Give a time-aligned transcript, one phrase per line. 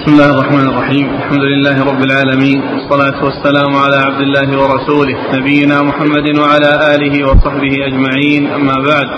[0.00, 5.82] بسم الله الرحمن الرحيم الحمد لله رب العالمين والصلاة والسلام على عبد الله ورسوله نبينا
[5.82, 9.08] محمد وعلى آله وصحبه أجمعين أما بعد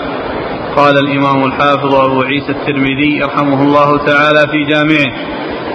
[0.75, 5.11] قال الإمام الحافظ أبو عيسى الترمذي رحمه الله تعالى في جامعه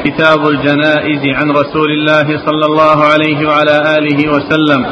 [0.04, 4.86] كتاب الجنائز عن رسول الله صلى الله عليه وعلى آله وسلم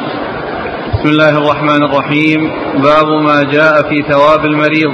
[0.93, 2.51] بسم الله الرحمن الرحيم
[2.83, 4.93] باب ما جاء في ثواب المريض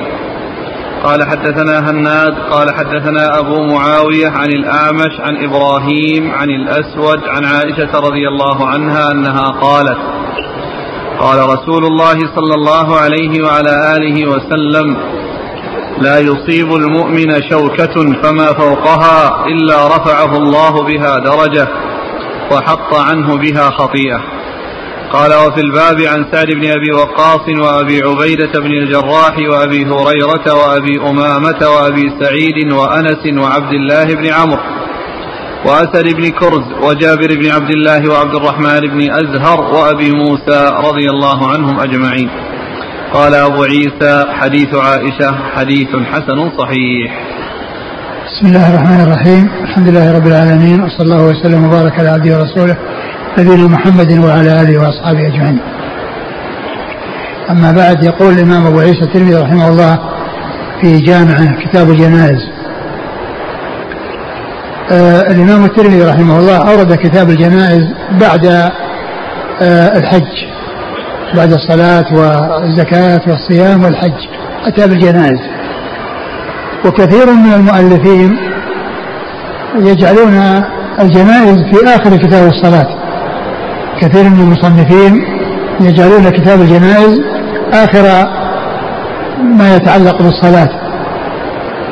[1.03, 7.99] قال حدثنا هناد قال حدثنا أبو معاوية عن الأعمش عن إبراهيم عن الأسود عن عائشة
[7.99, 9.97] رضي الله عنها أنها قالت
[11.19, 14.97] قال رسول الله صلى الله عليه وعلى آله وسلم
[15.97, 21.67] لا يصيب المؤمن شوكة فما فوقها إلا رفعه الله بها درجة
[22.51, 24.21] وحط عنه بها خطيئة.
[25.13, 30.99] قال وفي الباب عن سعد بن أبي وقاص وأبي عبيدة بن الجراح وأبي هريرة وأبي
[31.09, 34.63] أمامة وأبي سعيد وأنس وعبد الله بن عمرو
[35.65, 41.51] وأسد بن كرز وجابر بن عبد الله وعبد الرحمن بن أزهر وأبي موسى رضي الله
[41.51, 42.29] عنهم أجمعين.
[43.13, 47.11] قال أبو عيسى حديث عائشة حديث حسن صحيح.
[48.27, 49.49] بسم الله الرحمن الرحيم.
[49.63, 52.77] الحمد لله رب العالمين وصلى الله وسلم وبارك على عبده ورسوله.
[53.37, 55.59] نبينا محمد وعلى آله وأصحابه أجمعين.
[57.49, 59.99] أما بعد يقول الإمام أبو عيسى الترمذي رحمه الله
[60.81, 62.49] في جامعه كتاب الجنائز.
[64.91, 67.83] آه الإمام الترمذي رحمه الله أورد كتاب الجنائز
[68.21, 68.45] بعد
[69.61, 70.45] آه الحج
[71.35, 74.27] بعد الصلاة والزكاة والصيام والحج
[74.65, 75.39] أتى بالجنائز
[76.85, 78.37] وكثير من المؤلفين
[79.75, 80.63] يجعلون
[80.99, 83.02] الجنائز في آخر كتاب الصلاة
[84.01, 85.23] كثير من المصنفين
[85.81, 87.19] يجعلون كتاب الجنائز
[87.73, 88.27] آخر
[89.57, 90.69] ما يتعلق بالصلاة.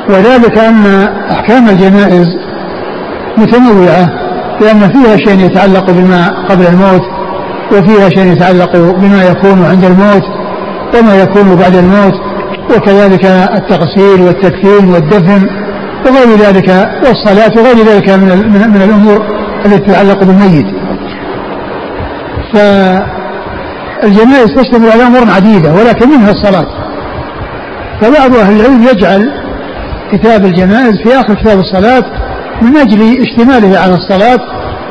[0.08, 0.86] وذلك أن
[1.30, 2.26] أحكام الجنائز
[3.38, 4.08] متنوعة
[4.60, 7.02] لأن فيها شيء يتعلق بما قبل الموت
[7.72, 10.22] وفيها شيء يتعلق بما يكون عند الموت
[10.98, 12.14] وما يكون بعد الموت
[12.76, 15.48] وكذلك التغسيل والتكفين والدفن
[16.06, 16.68] وغير ذلك
[17.06, 18.28] والصلاة وغير ذلك من
[18.74, 19.22] من الأمور
[19.66, 20.66] التي تتعلق بالميت.
[22.54, 26.66] فالجنائز تشتمل على أمور عديدة ولكن منها الصلاة.
[28.00, 29.30] فبعض أهل العلم يجعل
[30.12, 32.04] كتاب الجنائز في آخر كتاب الصلاة
[32.62, 34.40] من أجل اشتماله على الصلاة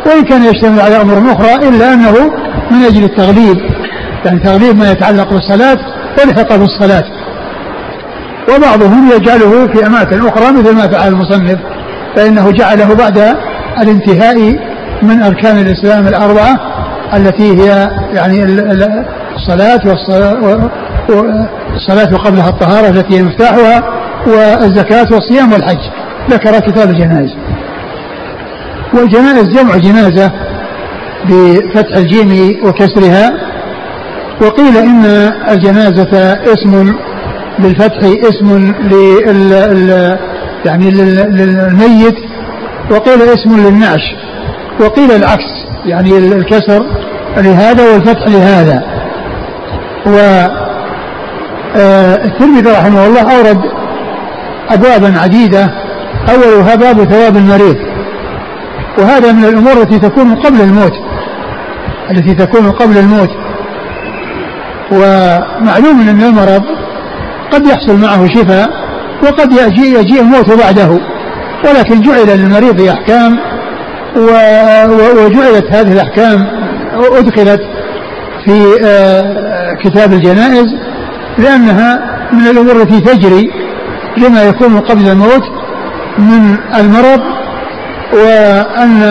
[0.06, 2.12] وإن كان يشتمل على أمور أخرى إلا أنه
[2.72, 3.58] من أجل التغليب.
[4.26, 5.78] يعني تغليب ما يتعلق بالصلاة
[6.20, 7.04] ولحق بالصلاة.
[8.56, 11.58] وبعضهم يجعله في أماكن أخرى مثل ما فعل المصنف
[12.16, 13.36] فإنه جعله بعد
[13.82, 14.38] الانتهاء
[15.02, 16.60] من أركان الإسلام الأربعة
[17.14, 18.44] التي هي يعني
[19.36, 23.84] الصلاة والصلاة وقبلها الطهارة التي هي مفتاحها
[24.28, 25.80] والزكاة والصيام والحج.
[26.30, 27.30] ذكر كتاب الجنائز
[28.94, 30.32] والجنائز جمع جنازة
[31.30, 33.32] بفتح الجيم وكسرها.
[34.42, 35.06] وقيل إن
[35.52, 36.94] الجنازة اسم
[37.60, 37.98] بالفتح
[38.30, 40.18] اسم لل
[40.66, 42.16] يعني للميت
[42.92, 44.02] وقيل اسم للنعش
[44.80, 45.46] وقيل العكس
[45.86, 46.86] يعني الكسر.
[47.38, 48.84] لهذا والفتح لهذا.
[50.06, 50.18] و
[51.76, 53.62] آه، الترمذي رحمه الله أورد
[54.70, 55.70] أبوابا عديدة.
[56.30, 57.78] أولها باب ثواب المريض.
[58.98, 60.94] وهذا من الأمور التي تكون قبل الموت.
[62.12, 63.30] التي تكون قبل الموت.
[64.92, 66.64] ومعلوم أن المرض
[67.52, 68.70] قد يحصل معه شفاء
[69.24, 71.00] وقد يجيء يجيء الموت بعده.
[71.66, 73.40] ولكن جعل للمريض أحكام
[75.26, 76.61] وجعلت هذه الأحكام
[76.94, 77.62] أدخلت
[78.46, 80.66] في آه، كتاب الجنائز
[81.38, 82.00] لأنها
[82.34, 83.52] من الأمور التي تجري
[84.18, 85.44] لما يكون قبل الموت
[86.18, 87.22] من المرض
[88.14, 89.04] وأن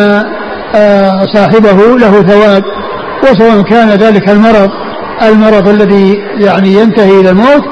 [0.75, 2.65] آه، صاحبه له ثواب
[3.23, 4.71] وسواء كان ذلك المرض
[5.23, 7.65] المرض الذي يعني ينتهي إلى الموت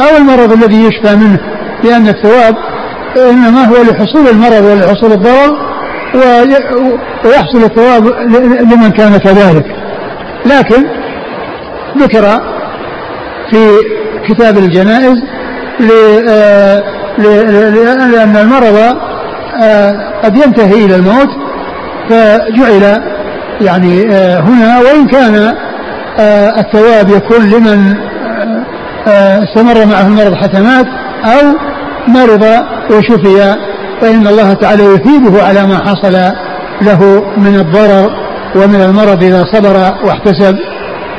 [0.00, 1.40] أو المرض الذي يشفى منه
[1.84, 2.54] لأن الثواب
[3.16, 5.75] إنما هو لحصول المرض ولحصول الضرر
[6.14, 8.06] ويحصل الثواب
[8.60, 9.66] لمن كان كذلك.
[10.46, 10.84] لكن
[11.98, 12.40] ذكر
[13.50, 13.68] في
[14.28, 15.22] كتاب الجنائز
[16.28, 16.82] آه،
[17.18, 18.96] لأن المرض
[19.62, 21.28] آه، قد ينتهي إلى الموت
[22.08, 23.02] فجعل
[23.60, 25.54] يعني آه، هنا وإن كان
[26.58, 27.94] الثواب يكون لمن
[29.06, 30.86] استمر معه المرض حسنات
[31.24, 31.56] أو
[32.08, 32.44] مرض
[32.90, 33.56] وشفي
[34.00, 36.12] فإن الله تعالى يثيبه على ما حصل
[36.82, 38.10] له من الضرر
[38.56, 40.56] ومن المرض إذا صبر واحتسب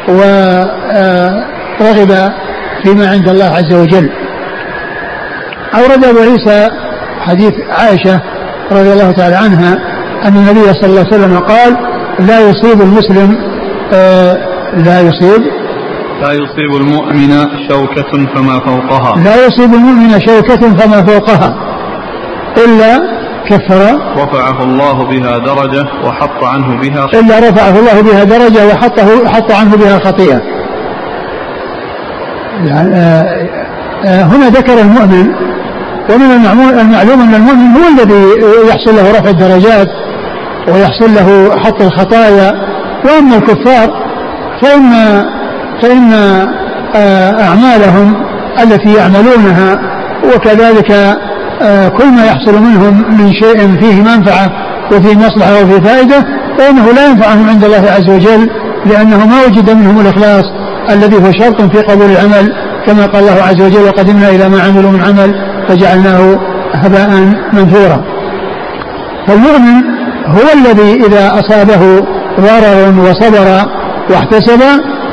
[0.10, 2.12] ورغب
[2.84, 4.10] فيما عند الله عز وجل.
[5.76, 6.70] أورد أبو عيسى
[7.22, 8.22] حديث عائشة
[8.72, 9.74] رضي الله تعالى عنها
[10.26, 11.78] أن النبي صلى الله عليه وسلم قال
[12.20, 13.38] لا يصيب المسلم
[13.94, 14.38] آه
[14.74, 15.42] لا يصيب.
[16.22, 19.16] لا يصيب المؤمن شوكة فما فوقها.
[19.24, 21.67] لا يصيب المؤمن شوكة فما فوقها.
[22.58, 23.18] إلا
[23.50, 24.00] كفر.
[24.18, 29.78] رفعه الله بها درجة وحط عنه بها إلا رفعه الله بها درجة وحطه حط عنه
[29.78, 30.42] بها خطيئة.
[32.66, 33.50] يعني آه
[34.06, 35.28] آه هنا ذكر المؤمن
[36.10, 38.24] ومن المعلوم أن المؤمن هو الذي
[38.70, 39.88] يحصل له رفع الدرجات
[40.68, 42.54] ويحصل له حط الخطايا.
[43.06, 44.08] وأما الكفار
[44.62, 44.92] فإن
[45.82, 46.14] فإن
[46.96, 48.14] آه، أعمالهم
[48.64, 49.80] التي يعملونها
[50.36, 51.18] وكذلك
[51.98, 54.50] كل ما يحصل منهم من شيء فيه منفعة
[54.92, 56.26] وفيه مصلحة وفيه فائدة
[56.58, 58.50] فإنه لا ينفعهم عند الله عز وجل
[58.86, 60.44] لأنه ما وجد منهم الإخلاص
[60.90, 62.54] الذي هو شرط في قبول العمل
[62.88, 65.34] كما قال الله عز وجل وقدمنا إلى ما عملوا من عمل
[65.68, 66.40] فجعلناه
[66.74, 67.10] هباء
[67.54, 68.04] منثورا.
[69.28, 69.84] فالمؤمن
[70.28, 72.06] هو الذي إذا أصابه
[72.40, 73.68] ضرر وصبر
[74.10, 74.62] واحتسب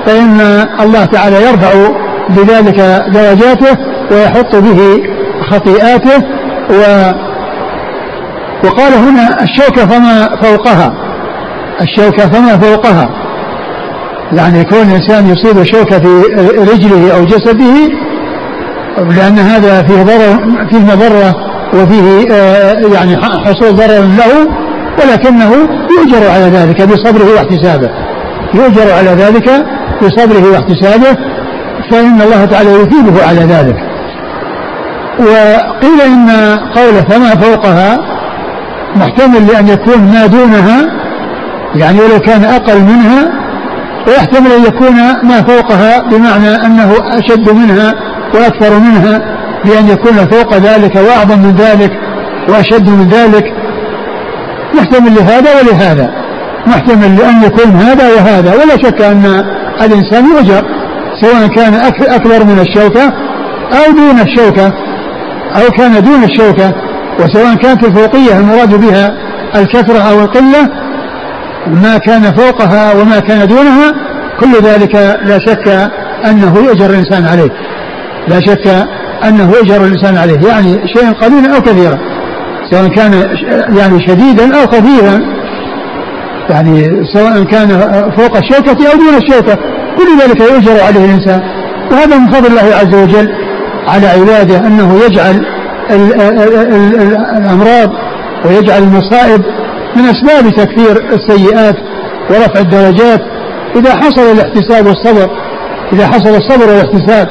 [0.06, 0.40] فإن
[0.80, 1.70] الله تعالى يرفع
[2.28, 3.78] بذلك درجاته
[4.10, 5.02] ويحط به
[5.50, 6.24] خطيئاته
[6.70, 7.12] و
[8.64, 10.92] وقال هنا الشوكة فما فوقها؟
[11.80, 13.08] الشوكة فما فوقها؟
[14.32, 16.08] يعني يكون الإنسان يصيب شوكة في
[16.58, 17.88] رجله أو جسده
[18.98, 21.34] لأن هذا فيه ضرر فيه مضرة
[21.74, 24.48] وفيه آه، يعني حصول ضرر له
[25.02, 25.52] ولكنه
[25.98, 27.90] يؤجر على ذلك بصبره واحتسابه.
[28.54, 29.50] يؤجر على ذلك
[30.02, 31.16] بصبره واحتسابه
[31.90, 33.93] فإن الله تعالى يثيبه على ذلك.
[35.18, 36.30] وقيل إن
[36.76, 37.98] قوله فما فوقها
[38.96, 40.86] محتمل لأن يكون ما دونها
[41.74, 43.32] يعني ولو كان أقل منها
[44.08, 47.94] ويحتمل أن يكون ما فوقها بمعنى أنه أشد منها
[48.34, 49.18] وأكثر منها
[49.64, 51.90] بأن يكون فوق ذلك وأعظم من ذلك
[52.48, 53.44] وأشد من ذلك.
[54.74, 56.10] محتمل لهذا ولهذا.
[56.66, 58.54] محتمل لأن يكون هذا وهذا.
[58.54, 59.44] ولا شك أن
[59.82, 60.62] الإنسان يؤجر
[61.20, 63.04] سواء كان أكبر من الشوكة
[63.72, 64.72] أو دون الشوكة.
[65.56, 66.72] أو كان دون الشوكة
[67.20, 69.12] وسواء كانت الفوقية المراد بها
[69.56, 70.68] الكثرة أو القلة
[71.66, 73.92] ما كان فوقها وما كان دونها
[74.40, 75.90] كل ذلك لا شك
[76.26, 77.50] أنه يؤجر الإنسان عليه.
[78.28, 78.86] لا شك
[79.24, 81.98] أنه يؤجر الإنسان عليه يعني شيئا قليلا أو كثيرا.
[82.70, 83.12] سواء كان
[83.76, 85.20] يعني شديدا أو خفيفا.
[86.50, 87.68] يعني سواء كان
[88.16, 89.54] فوق الشوكة أو دون الشوكة
[89.98, 91.40] كل ذلك يؤجر عليه الإنسان.
[91.92, 93.43] وهذا من فضل الله عز وجل.
[93.88, 95.46] على عباده أنه يجعل
[97.36, 97.90] الأمراض
[98.44, 99.42] ويجعل المصائب
[99.96, 101.76] من أسباب تكثير السيئات
[102.30, 103.20] ورفع الدرجات.
[103.76, 105.30] إذا حصل الاحتساب والصبر
[105.92, 107.28] إذا حصل الصبر والاحتساب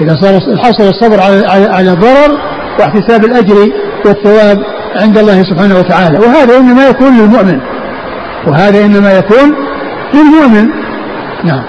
[0.00, 0.16] إذا
[0.62, 2.38] حصل الصبر على على الضرر
[2.80, 3.70] واحتساب الأجر
[4.06, 4.58] والثواب
[5.00, 6.18] عند الله سبحانه وتعالى.
[6.18, 7.60] وهذا إنما يكون للمؤمن.
[8.46, 9.54] وهذا إنما يكون
[10.14, 10.68] للمؤمن.
[11.44, 11.62] نعم.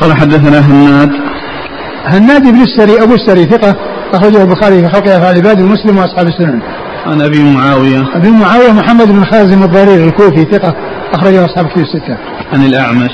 [0.00, 1.27] قال حدثنا هناد
[2.08, 3.76] هناد بن السري أبو السري ثقة
[4.14, 6.60] أخرجه البخاري في خلق أفعال العباد ومسلم وأصحاب السنن
[7.06, 10.74] عن أبي معاوية أبي معاوية محمد بن خازم الضرير الكوفي ثقة
[11.14, 12.16] أخرجه أصحاب الكتب الستة
[12.52, 13.10] عن الأعمش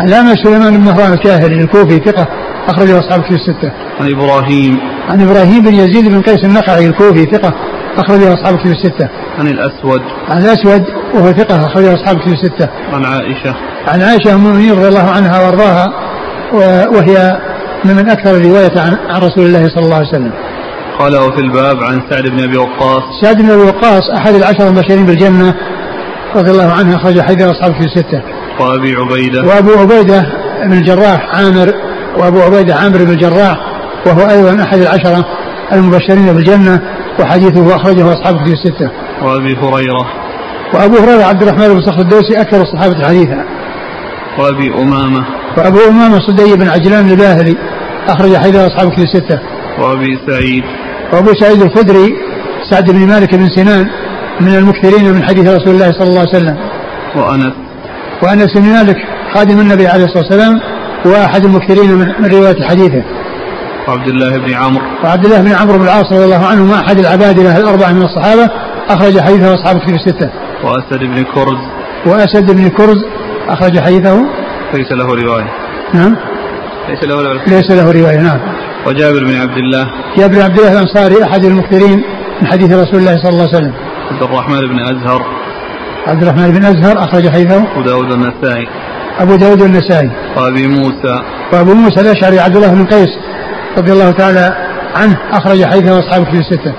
[0.00, 2.26] الأعمش سليمان بن مهران الكاهلي الكوفي ثقة
[2.68, 4.78] أخرجه أصحاب الكتب الستة عن إبراهيم
[5.10, 7.54] عن إبراهيم بن يزيد بن قيس النخعي الكوفي ثقة
[7.98, 9.08] أخرجه أصحاب الكتب الستة.
[9.38, 10.00] عن الأسود.
[10.28, 10.84] عن الأسود
[11.14, 12.68] وهو ثقة أخرجه أصحاب الكتب الستة.
[12.92, 13.56] عن عائشة.
[13.86, 15.92] عن عائشة أم المؤمنين رضي الله عنها وأرضاها
[16.92, 17.38] وهي
[17.84, 20.32] من أكثر الرواية عن رسول الله صلى الله عليه وسلم.
[20.98, 23.02] قال وفي الباب عن سعد بن أبي وقاص.
[23.22, 25.54] سعد بن أبي وقاص أحد العشر المبشرين بالجنة
[26.36, 28.22] رضي الله عنه أخرج حديث أصحاب الكتب الستة.
[28.60, 29.48] وأبي عبيدة.
[29.48, 30.26] وأبو عبيدة
[30.64, 31.74] بن الجراح عامر
[32.18, 33.56] وأبو عبيدة عامر بن الجراح
[34.06, 35.24] وهو أيضا أحد العشرة
[35.72, 36.80] المبشرين بالجنة
[37.20, 38.90] وحديثه أخرجه أصحاب الكتب الستة.
[39.22, 40.06] وأبي هريرة.
[40.74, 43.44] وأبو هريرة عبد الرحمن بن صخر الدوسي أكثر الصحابة حديثا.
[44.38, 45.24] وأبي أمامة.
[45.56, 47.56] وأبو أمامة صدي بن عجلان الباهلي
[48.08, 49.40] أخرج حديث أصحاب الكتب الستة.
[49.78, 50.64] وأبي سعيد.
[51.12, 52.14] وأبو سعيد الخدري
[52.70, 53.86] سعد بن مالك بن سنان
[54.40, 56.56] من المكثرين من حديث رسول الله صلى الله عليه وسلم.
[57.16, 57.52] وأنس.
[58.22, 58.96] وأنس بن مالك
[59.34, 60.60] خادم النبي عليه الصلاة والسلام
[61.04, 63.02] وأحد المكثرين من رواية حديثه.
[63.88, 66.98] وعبد الله بن عمرو وعبد الله بن عمرو بن العاص رضي الله عنه ما أحد
[66.98, 68.50] العبادلة الأربعة من الصحابة
[68.88, 70.30] أخرج حديثه أصحاب كتب الستة.
[70.64, 71.60] وأسد بن كرز
[72.06, 73.04] وأسد بن كرز
[73.48, 74.22] أخرج حديثه
[74.74, 75.50] ليس له رواية.
[75.94, 76.16] نعم.
[76.88, 77.44] ليس له رواية.
[77.46, 78.38] ليس له رواية نعم.
[78.86, 79.84] وجابر بن عبد الله.
[80.16, 82.02] جابر بن عبد الله الأنصاري أحد المكثرين
[82.42, 83.74] من حديث رسول الله صلى الله عليه وسلم.
[84.10, 85.22] عبد الرحمن بن أزهر.
[86.06, 87.64] عبد الرحمن بن أزهر أخرج حديثه.
[87.72, 88.68] أبو داود النسائي.
[89.18, 90.10] أبو داود النسائي.
[90.36, 91.22] وأبي موسى.
[91.52, 93.08] وأبو موسى الأشعري عبد الله بن قيس
[93.78, 94.56] رضي الله تعالى
[94.94, 96.72] عنه أخرج حديثه أصحاب الكتب الستة.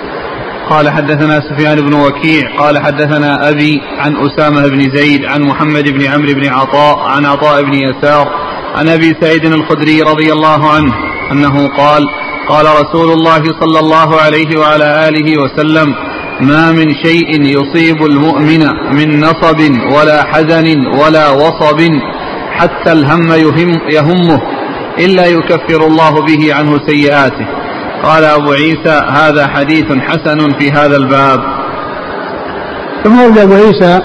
[0.69, 6.05] قال حدثنا سفيان بن وكيع قال حدثنا أبي عن أسامة بن زيد عن محمد بن
[6.05, 8.27] عمرو بن عطاء عن عطاء بن يسار
[8.75, 10.93] عن أبي سعيد الخدري رضي الله عنه
[11.31, 12.03] أنه قال
[12.49, 15.95] قال رسول الله صلى الله عليه وعلى آله وسلم
[16.41, 19.59] ما من شيء يصيب المؤمن من نصب
[19.95, 21.79] ولا حزن ولا وصب
[22.51, 24.41] حتى الهم يهم يهمه
[24.99, 27.47] إلا يكفر الله به عنه سيئاته.
[28.03, 31.39] قال أبو عيسى هذا حديث حسن في هذا الباب.
[33.03, 33.99] ثم ورد أبو عيسى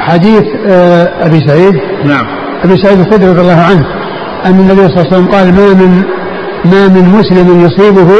[0.00, 1.74] حديث آه، أبي سعيد.
[2.04, 2.26] نعم.
[2.64, 3.86] أبي سعيد الخدري رضي الله عنه
[4.46, 6.02] أن النبي صلى الله عليه وسلم قال ما من
[6.64, 8.10] ما من مسلم يصيبه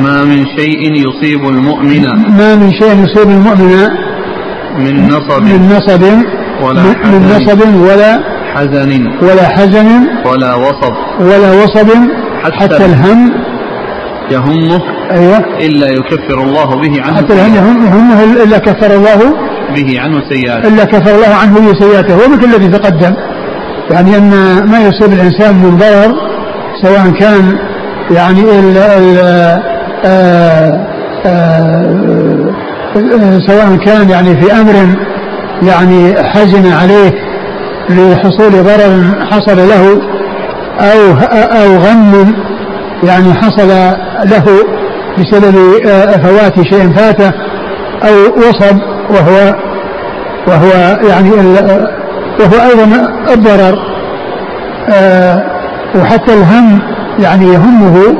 [0.00, 2.02] ما من شيء يصيب المؤمن.
[2.38, 3.88] ما من شيء يصيب المؤمن
[4.78, 5.42] من نصب.
[5.42, 6.02] من نصب
[6.62, 7.36] ولا من حزن.
[7.36, 8.20] نصب ولا
[8.54, 9.06] حزن.
[9.22, 9.86] ولا حزن
[10.26, 10.94] ولا وصب.
[11.20, 11.88] ولا وصب
[12.44, 13.43] حتى حتى الهم
[14.30, 15.38] يهمه أيوه.
[15.60, 19.34] إلا يكفر الله به عنه حتى الهم يهم يهمه إلا كفر الله
[19.76, 20.68] به عنه سيئاته.
[20.68, 22.14] إلا كفر الله عنه سيئاته.
[22.14, 23.14] ومثل الذي تقدم.
[23.90, 24.30] يعني أن
[24.70, 26.14] ما يصيب الإنسان من ضرر
[26.82, 27.58] سواء كان
[28.10, 29.18] يعني ال ال
[30.04, 30.86] آه،
[31.26, 32.54] آه،
[32.96, 34.74] آه، سواء كان يعني في أمر
[35.62, 37.12] يعني حزن عليه
[37.90, 40.00] لحصول ضرر حصل له
[40.80, 42.34] أو أو غم
[43.06, 43.68] يعني حصل
[44.24, 44.44] له
[45.18, 45.54] بسبب
[45.86, 47.32] آه، فوات شيء فاته
[48.04, 48.78] أو وصب
[49.10, 49.54] وهو
[50.48, 51.88] وهو يعني ال-
[52.40, 53.78] وهو أيضا الضرر
[54.88, 55.42] آه،
[55.96, 56.78] وحتى الهم
[57.18, 58.14] يعني يهمه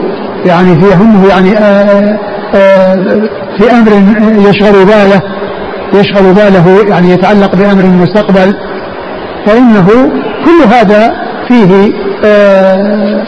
[0.47, 2.19] يعني في يهمه يعني آه،
[2.55, 2.95] آه،
[3.59, 3.93] في أمر
[4.49, 5.23] يشغل باله
[5.95, 8.55] يشغل باله يعني يتعلق بأمر المستقبل
[9.47, 9.87] فإنه
[10.45, 11.13] كل هذا
[11.49, 11.93] فيه
[12.25, 13.23] آه، آه،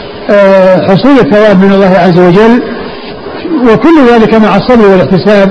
[0.89, 2.61] حصول الثواب من الله عز وجل
[3.73, 5.49] وكل ذلك مع الصبر والاحتساب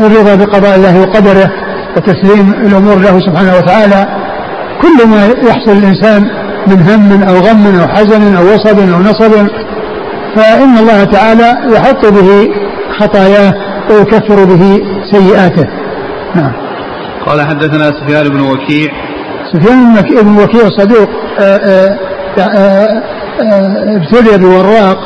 [0.00, 1.50] والرضا بقضاء الله وقدره
[1.96, 4.06] وتسليم الأمور له سبحانه وتعالى.
[4.82, 6.22] كل ما يحصل الإنسان
[6.66, 9.32] من هم أو غم أو حزن أو وصب أو نصب
[10.36, 12.48] فإن الله تعالى يحط به
[12.98, 13.52] خطاياه
[13.90, 14.80] ويكفر به
[15.12, 15.64] سيئاته.
[16.34, 16.52] نعم.
[17.26, 18.92] قال حدثنا سفيان بن وكيع
[19.54, 21.08] سفيان بن وكيع صدوق
[21.40, 21.98] آه، آه،
[22.38, 23.02] آه،
[23.96, 24.98] ابتلي بوراق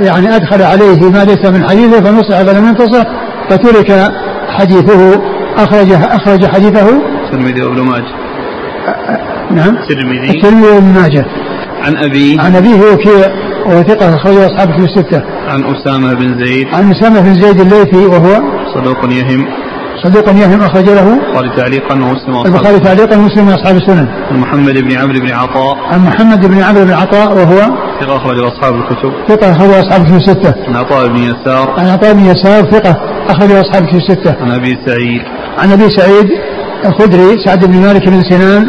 [0.00, 3.04] يعني أدخل عليه ما ليس من حديثه فنصح فلم ينتصح
[3.50, 4.12] فترك
[4.48, 5.20] حديثه
[5.56, 6.88] أخرج أخرج حديثه.
[7.24, 8.14] الترمذي وابن ماجه.
[9.50, 9.76] نعم.
[9.76, 10.30] الترمذي.
[10.30, 11.24] الترمذي وابن ماجه.
[11.82, 12.36] عن أبي.
[12.40, 13.28] عن أبيه وكيع
[13.66, 15.22] وهو ثقة اخرجه اصحاب في الستة.
[15.48, 16.66] عن أسامة بن زيد.
[16.74, 18.42] عن أسامة بن زيد الليثي وهو
[18.74, 19.46] صدوق يهم.
[20.04, 24.92] صدوق يهم أخرج له قال تعليقا ومسلم البخاري تعليقا ومسلم وأصحاب السنن عن محمد بن
[24.92, 25.76] عمرو بن عطاء.
[25.92, 27.58] عن محمد بن عمرو بن عطاء وهو
[28.00, 29.12] ثقة أخرج أصحاب الكتب.
[29.28, 31.74] ثقة اخرجه أصحاب في السته عن عطاء بن يسار.
[31.78, 32.96] عن عطاء بن يسار ثقة
[33.28, 34.34] أخرجه أصحاب في الستة.
[34.40, 35.22] عن أبي سعيد.
[35.58, 36.28] عن أبي سعيد
[36.86, 38.66] الخدري سعد بن مالك بن سنان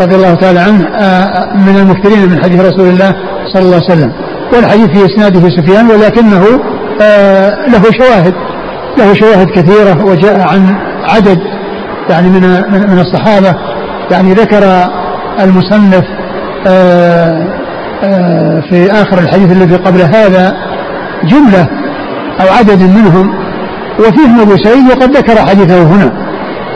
[0.00, 3.14] رضي الله تعالى عنه آه، من المكثرين من حديث رسول الله
[3.52, 4.12] صلى الله عليه وسلم.
[4.54, 6.44] والحديث في إسناده سفيان ولكنه
[7.02, 8.34] آه، له شواهد.
[8.98, 11.38] له شواهد كثيرة وجاء عن عدد
[12.10, 12.40] يعني من
[12.70, 13.54] من الصحابة.
[14.10, 14.62] يعني ذكر
[15.40, 16.04] المصنف
[16.66, 17.46] آه،
[18.02, 20.56] آه، في آخر الحديث الذي قبل هذا
[21.24, 21.68] جملة
[22.40, 23.34] أو عدد منهم
[23.98, 26.12] وفيهم أبو سعيد وقد ذكر حديثه هنا.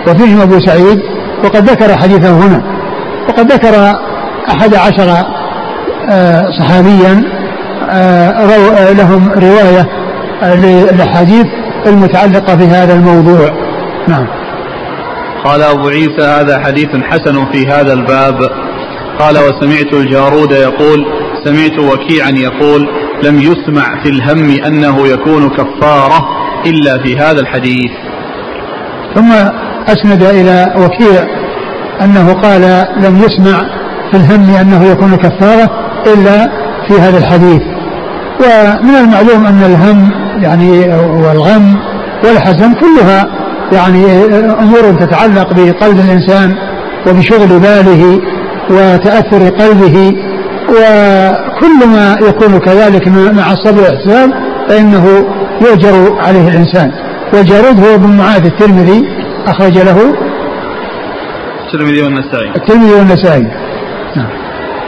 [0.08, 1.00] وفيهم أبو سعيد
[1.44, 2.62] وقد ذكر حديثه هنا.
[3.28, 3.96] وقد ذكر
[4.50, 5.26] أحد عشر
[6.10, 7.22] آه، صحابيا
[8.92, 9.88] لهم رواية
[10.42, 11.46] للأحاديث
[11.86, 13.50] المتعلقة بهذا الموضوع.
[14.08, 14.26] نعم.
[15.44, 18.34] قال أبو عيسى هذا حديث حسن في هذا الباب.
[19.18, 21.06] قال وسمعت الجارود يقول
[21.44, 22.88] سمعت وكيعا يقول
[23.24, 26.28] لم يسمع في الهم أنه يكون كفارة
[26.66, 27.90] إلا في هذا الحديث.
[29.14, 29.32] ثم
[29.88, 31.26] أسند إلى وكيع
[32.00, 33.58] أنه قال لم يسمع
[34.10, 35.70] في الهم أنه يكون كفارة
[36.06, 36.50] إلا
[36.88, 37.62] في هذا الحديث.
[38.42, 40.10] ومن المعلوم أن الهم
[40.42, 41.76] يعني والغم
[42.24, 43.26] والحزن كلها
[43.72, 44.04] يعني
[44.52, 46.54] أمور تتعلق بقلب الإنسان
[47.06, 48.20] وبشغل باله
[48.70, 50.14] وتأثر قلبه
[50.68, 54.30] وكل ما يكون كذلك مع الصبر والإحتساب
[54.68, 55.26] فإنه
[55.60, 56.92] يؤجر عليه الإنسان.
[57.34, 59.04] والجارود هو ابن معاذ الترمذي
[59.46, 60.14] أخرج له
[61.66, 62.56] الترمذي والنسائي.
[62.56, 63.46] الترمذي والنسائي.
[64.16, 64.41] نعم.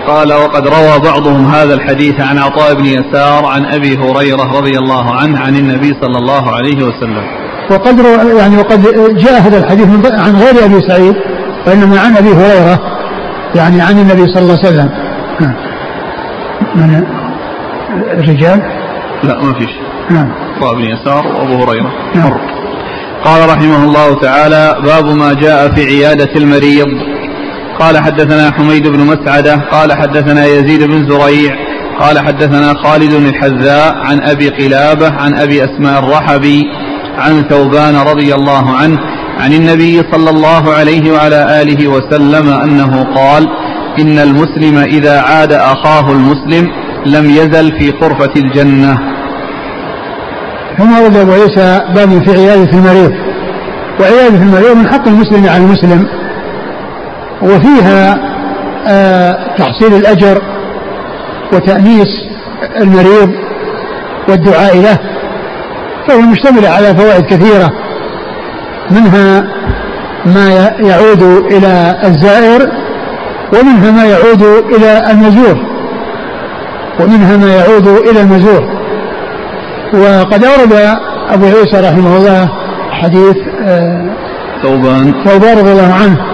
[0.06, 5.14] قال وقد روى بعضهم هذا الحديث عن عطاء بن يسار عن أبي هريرة رضي الله
[5.14, 7.24] عنه عن النبي صلى الله عليه وسلم.
[7.70, 7.98] وقد
[8.38, 8.82] يعني وقد
[9.16, 11.14] جاء هذا الحديث عن غير أبي سعيد
[11.66, 12.80] وإنما عن أبي هريرة
[13.54, 14.90] يعني عن النبي صلى الله عليه وسلم.
[16.74, 17.04] من
[18.18, 18.60] الرجال؟
[19.22, 19.70] لا ما فيش
[20.10, 20.28] نعم.
[20.60, 21.92] بن يسار وأبو هريرة.
[22.14, 22.32] نعم.
[23.24, 27.13] قال رحمه الله تعالى باب ما جاء في عيادة المريض.
[27.80, 31.50] قال حدثنا حميد بن مسعدة قال حدثنا يزيد بن زريع
[32.00, 36.62] قال حدثنا خالد الحذاء عن أبي قلابة عن أبي أسماء الرحبي
[37.18, 38.98] عن ثوبان رضي الله عنه
[39.38, 43.46] عن النبي صلى الله عليه وعلى آله وسلم أنه قال
[43.98, 46.68] إن المسلم إذا عاد أخاه المسلم
[47.06, 48.98] لم يزل في قرفة الجنة.
[50.78, 53.10] ثم أبو عيسى باب في عيادة المريض
[54.00, 56.06] وعيادة المريض من حق المسلم على المسلم.
[57.42, 58.18] وفيها
[58.88, 60.42] آه تحصيل الأجر
[61.52, 62.08] وتأنيس
[62.80, 63.32] المريض
[64.28, 64.98] والدعاء له
[66.08, 67.72] فهي مشتملة على فوائد كثيرة
[68.90, 69.44] منها
[70.26, 71.22] ما يعود
[71.52, 72.68] إلى الزائر
[73.52, 75.56] ومنها ما يعود إلى المزور
[77.00, 78.64] ومنها ما يعود إلى المزور.
[79.94, 80.72] وقد أورد
[81.30, 82.48] أبو عيسى رحمه الله
[82.90, 84.10] حديث آه،
[84.62, 85.14] ثوبان.
[85.24, 86.33] ثوبان رضي الله عنه.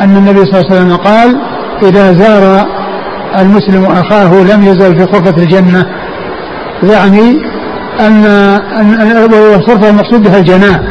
[0.00, 1.36] أن النبي صلى الله عليه وسلم قال
[1.82, 2.66] إذا زار
[3.38, 5.86] المسلم أخاه لم يزل في غرفة الجنة.
[6.82, 7.42] يعني
[8.00, 8.24] أن
[9.02, 10.82] الغرفة المقصود بها الجناء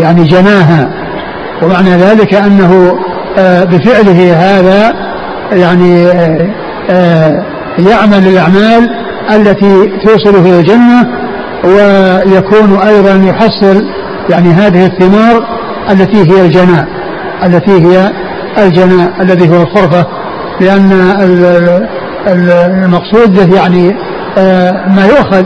[0.00, 0.90] يعني جناها.
[1.62, 2.98] ومعنى ذلك أنه
[3.38, 4.94] آه، بفعله هذا
[5.52, 6.06] يعني
[6.90, 7.44] آه،
[7.78, 8.90] يعمل الأعمال
[9.34, 11.08] التي توصله إلى الجنة
[11.64, 13.84] ويكون أيضا يحصل
[14.30, 15.46] يعني هذه الثمار
[15.90, 16.95] التي هي الجناء
[17.44, 18.12] التي هي
[18.58, 20.06] الجناء الذي هو الخرفة
[20.60, 20.92] لأن
[22.28, 23.96] المقصود به يعني
[24.38, 25.44] آه، ما يؤخذ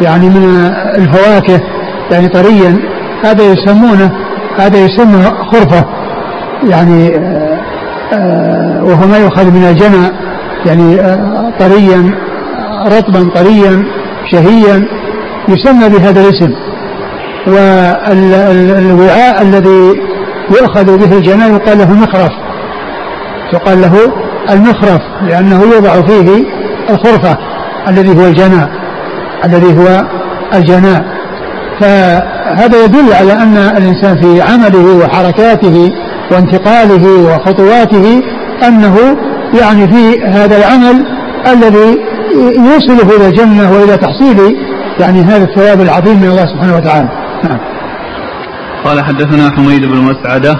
[0.00, 1.60] يعني من الفواكه
[2.10, 2.78] يعني طريا
[3.24, 4.10] هذا يسمونه
[4.58, 5.84] هذا يسمى خرفة
[6.70, 7.60] يعني آه،
[8.12, 10.10] آه، وهو ما يؤخذ من الجنى
[10.66, 10.96] يعني
[11.58, 12.10] طريا
[12.86, 13.84] رطبا طريا
[14.32, 14.84] شهيا
[15.48, 16.52] يسمى بهذا الاسم.
[17.46, 20.11] والوعاء الذي
[20.50, 22.32] يؤخذ به الجنى يقال له مخرف
[23.52, 24.12] يقال له
[24.50, 26.44] المخرف لأنه يوضع فيه
[26.90, 27.36] الخرفة
[27.88, 28.70] الذي هو الجناء
[29.44, 30.06] الذي هو
[30.54, 31.04] الجناء.
[31.80, 35.92] فهذا يدل على أن الإنسان في عمله وحركاته
[36.32, 38.22] وانتقاله وخطواته
[38.68, 38.96] أنه
[39.60, 41.06] يعني في هذا العمل
[41.46, 41.98] الذي
[42.56, 44.56] يوصله إلى الجنة وإلى تحصيل
[45.00, 47.08] يعني هذا الثواب العظيم من الله سبحانه وتعالى.
[47.44, 47.58] نعم.
[48.84, 50.54] قال حدثنا حميد بن مسعدة.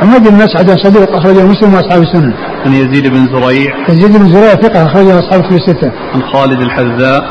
[0.00, 2.34] حميد بن مسعدة صديق أخرجه مسلم وأصحاب السنة.
[2.66, 3.72] عن يزيد بن زريع.
[3.88, 5.92] يزيد بن زريع ثقة أخرجه أصحاب في الستة.
[6.14, 7.22] عن خالد الحذاء.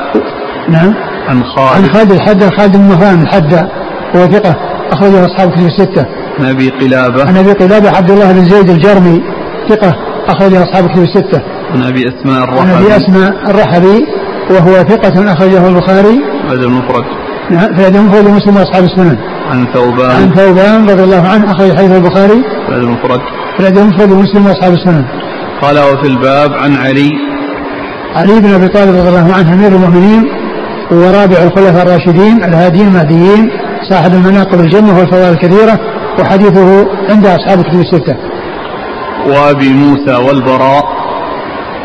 [0.70, 0.94] نعم.
[1.28, 1.84] عن خالد.
[1.84, 3.68] عن خالد الحذاء خالد بن مهران الحذاء
[4.16, 4.56] هو ثقة
[4.92, 6.06] أخرجه أصحاب في الستة.
[6.40, 7.28] عن أبي قلابة.
[7.28, 9.22] عن أبي قلابة عبد الله بن زيد الجرمي
[9.70, 9.96] ثقة
[10.28, 11.42] أخرجه أصحاب في الستة.
[11.74, 14.06] عن أبي أسماء الرحبي عن أبي أسماء الرحبي
[14.50, 16.20] وهو ثقة أخرجه البخاري.
[16.48, 17.23] هذا المفرد.
[17.52, 19.18] نعم في المفرد مسلم وأصحاب السنن.
[19.52, 20.12] عن ثوبان.
[20.12, 22.44] عن ثوبان رضي الله عنه أخرج حديث البخاري.
[22.70, 23.20] هذا المفرد
[23.58, 25.06] في المفرد مسلم وأصحاب السنن.
[25.62, 27.12] قال وفي الباب عن علي.
[28.16, 30.24] علي بن أبي طالب رضي الله عنه أمير المؤمنين
[30.92, 33.50] ورابع الخلفاء الراشدين الهاديين المهديين
[33.90, 35.80] صاحب المناقب الجنة والفضائل الكثيرة
[36.20, 38.16] وحديثه عند أصحاب الكتب الستة.
[39.28, 40.86] وأبي موسى والبراء.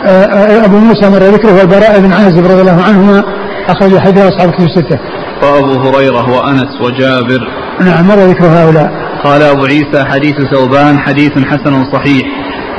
[0.06, 3.37] آه، آه، أبو موسى مر ذكره والبراء بن عازب رضي الله عنهما
[3.68, 4.98] أخرج حديث أصحاب الكتب الستة.
[5.42, 7.40] وأبو هريرة وأنس وجابر.
[7.80, 8.90] نعم مر ذكر هؤلاء.
[9.24, 12.26] قال أبو عيسى حديث ثوبان حديث حسن صحيح.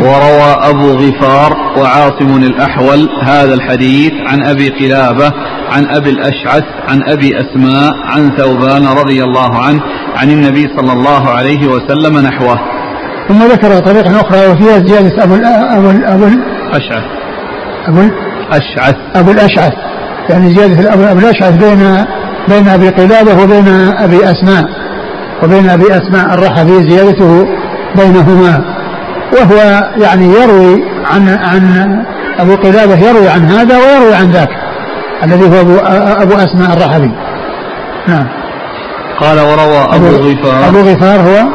[0.02, 5.32] وروى أبو غفار وعاصم الأحول هذا الحديث عن أبي قلابة
[5.72, 9.82] عن أبي الأشعث عن أبي أسماء عن ثوبان رضي الله عنه
[10.16, 12.60] عن النبي صلى الله عليه وسلم نحوه.
[13.28, 17.04] ثم ذكر طريقة أخرى وفيها زيادة أبو أبو أبو الأشعث
[17.88, 19.74] أبو الأشعث أبو الأشعث.
[20.30, 22.06] يعني زيادة الأشعث بين
[22.50, 24.64] بين أبي قلابة وبين أبي أسماء
[25.44, 27.46] وبين أبي أسماء الرحبي زيادته
[27.96, 28.80] بينهما.
[29.34, 31.64] وهو يعني يروي عن عن
[32.40, 34.50] أبو قلابة يروي عن هذا ويروي عن ذاك
[35.24, 35.76] الذي هو أبو,
[36.24, 37.12] أبو أسماء الرحبي
[38.08, 38.28] نعم.
[39.20, 40.70] قال وروى أبو, أبو غفار.
[40.70, 41.48] أبو غفار هو؟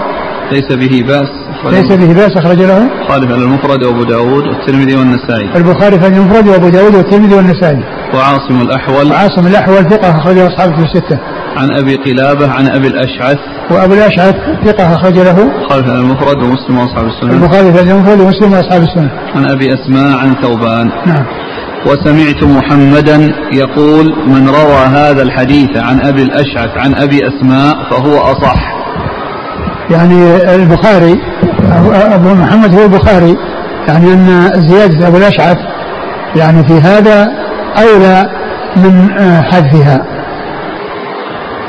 [0.53, 1.31] ليس به بأس.
[1.73, 2.89] ليس به بأس أخرج له.
[3.09, 5.57] خالف المفرد وأبو داود والترمذي والنسائي.
[5.57, 7.83] البخاري في المفرد وأبو داود والترمذي والنسائي.
[8.15, 9.11] وعاصم الأحول.
[9.11, 11.19] وعاصم الأحول ثقة أخرجه أصحابه في الستة.
[11.57, 13.39] عن أبي قلابة عن أبي الأشعث.
[13.71, 15.37] وأبو الأشعث ثقة أخرج له
[15.69, 20.35] خالف المفرد ومسلم وأصحاب السنن البخاري في المفرد ومسلم وأصحاب السنن عن أبي أسماء عن
[20.43, 20.91] ثوبان.
[21.07, 21.25] نعم.
[21.87, 28.75] وسمعت محمدا يقول من روى هذا الحديث عن أبي الأشعث عن أبي أسماء فهو أصح.
[29.91, 31.15] يعني البخاري
[32.15, 33.37] أبو محمد هو البخاري.
[33.89, 35.57] يعني أن زيادة أبو الأشعث
[36.37, 37.44] يعني في هذا
[37.79, 38.27] أولى
[38.77, 40.05] من آه، حذفها.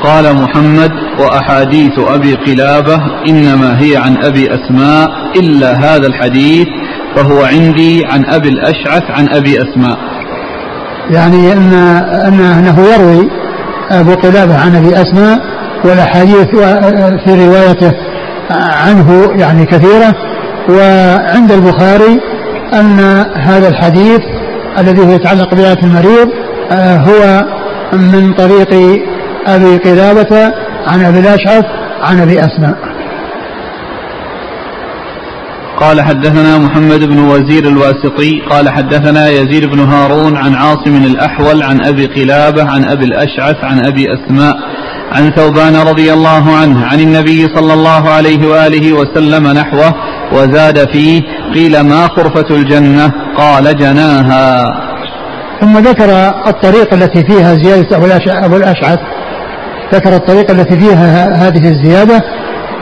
[0.02, 0.90] قال محمد
[1.20, 6.66] وأحاديث أبي قلابة إنما هي عن أبي أسماء إلا هذا الحديث
[7.16, 9.98] فهو عندي عن أبي الأشعث عن أبي أسماء.
[11.10, 11.74] يعني أن
[12.28, 13.30] أنه يروي
[13.90, 15.38] أبو قلابة عن أبي أسماء
[15.84, 16.46] والأحاديث
[17.24, 17.92] في روايته
[18.50, 20.14] عنه يعني كثيرة
[20.68, 22.20] وعند البخاري
[22.72, 23.00] أن
[23.36, 24.20] هذا الحديث
[24.78, 26.28] الذي هو يتعلق بآية المريض
[26.70, 27.44] آه، هو
[27.92, 29.00] من طريق
[29.46, 30.52] أبي قلابة
[30.86, 31.64] عن أبي الأشعث
[32.02, 32.96] عن أبي أسماء.
[35.80, 41.84] قال حدثنا محمد بن وزير الواسطي قال حدثنا يزيد بن هارون عن عاصم الأحول عن
[41.84, 44.56] أبي قلابة عن أبي الأشعث عن أبي أسماء
[45.12, 49.94] عن ثوبان رضي الله عنه عن النبي صلى الله عليه وآله وسلم نحوه
[50.32, 51.22] وزاد فيه
[51.54, 54.64] قيل ما خرفة الجنة؟ قال جناها.
[55.60, 56.10] ثم ذكر
[56.46, 57.96] الطريق التي فيها زيادة
[58.46, 58.98] أبو الأشعث.
[59.94, 62.22] ذكر الطريق التي فيها هذه الزيادة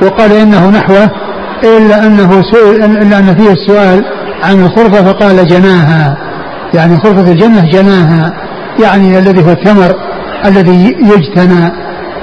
[0.02, 1.10] وقال إنه نحوه
[1.64, 4.04] إلا أنه سئل إلا أن فيه السؤال
[4.42, 6.16] عن الخرفة فقال جناها.
[6.74, 8.32] يعني خرفة الجنة جناها.
[8.82, 9.94] يعني الذي هو الثمر
[10.46, 11.72] الذي يجتنى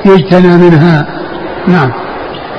[0.05, 1.05] يجتنى منها.
[1.67, 2.01] نعم.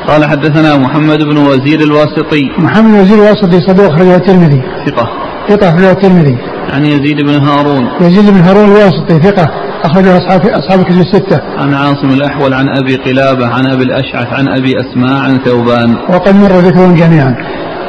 [0.09, 2.45] قال حدثنا محمد بن وزير الواسطي.
[2.59, 4.63] محمد بن وزير الواسطي صدوق أخرجه الترمذي.
[4.87, 5.09] ثقة.
[5.49, 6.37] ثقة أخرجه الترمذي.
[6.73, 7.89] عن يزيد بن هارون.
[8.01, 9.51] يزيد بن هارون الواسطي ثقة
[9.85, 11.41] أخرجه أصحاب أصحاب الكتب الستة.
[11.59, 15.97] عن عاصم الأحول عن أبي قلابة عن أبي الأشعث عن أبي أسماء عن ثوبان.
[16.09, 17.37] وقد مر ذكرهم جميعا.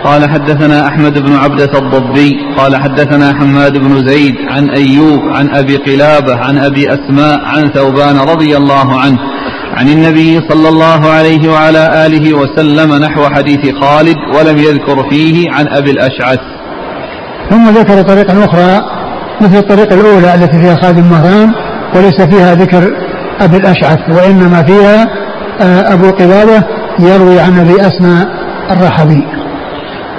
[0.04, 2.32] قال حدثنا أحمد بن عبدة الضبي.
[2.58, 8.18] قال حدثنا حماد بن زيد عن أيوب عن أبي قلابة عن أبي أسماء عن ثوبان
[8.18, 9.20] رضي الله عنه.
[9.78, 15.68] عن النبي صلى الله عليه وعلى آله وسلم نحو حديث خالد ولم يذكر فيه عن
[15.68, 16.40] أبي الأشعث.
[17.50, 18.82] ثم ذكر طريقا أخرى
[19.42, 21.52] مثل الطريقة الأولى التي فيها خالد مهران
[21.96, 22.84] وليس فيها ذكر
[23.42, 25.08] أبي الأشعث وإنما فيها
[25.62, 26.64] آه، أبو قلابة
[27.00, 28.28] يروي عن أبي أسماء
[28.72, 29.24] الرحبي.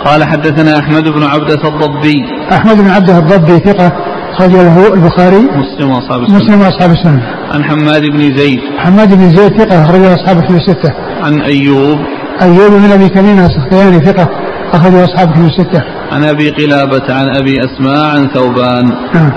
[0.04, 2.24] قال حدثنا أحمد بن عبدة الضبي.
[2.52, 3.92] أحمد بن عبدة الضبي ثقة
[4.38, 6.36] خرج له البخاري مسلم وأصحاب السنة.
[6.36, 7.33] مسلم وأصحاب السنة.
[7.52, 8.60] عن حماد بن زيد.
[8.78, 10.92] حماد بن زيد ثقة اخرج أصحاب الكتب الستة.
[11.22, 11.98] عن أيوب.
[12.42, 14.28] أيوب بن أبي تميم السختياني ثقة
[14.72, 15.82] اخرج أصحاب الكتب الستة.
[16.12, 18.84] عن أبي قلابة عن أبي أسماء عن ثوبان.
[19.14, 19.32] نعم.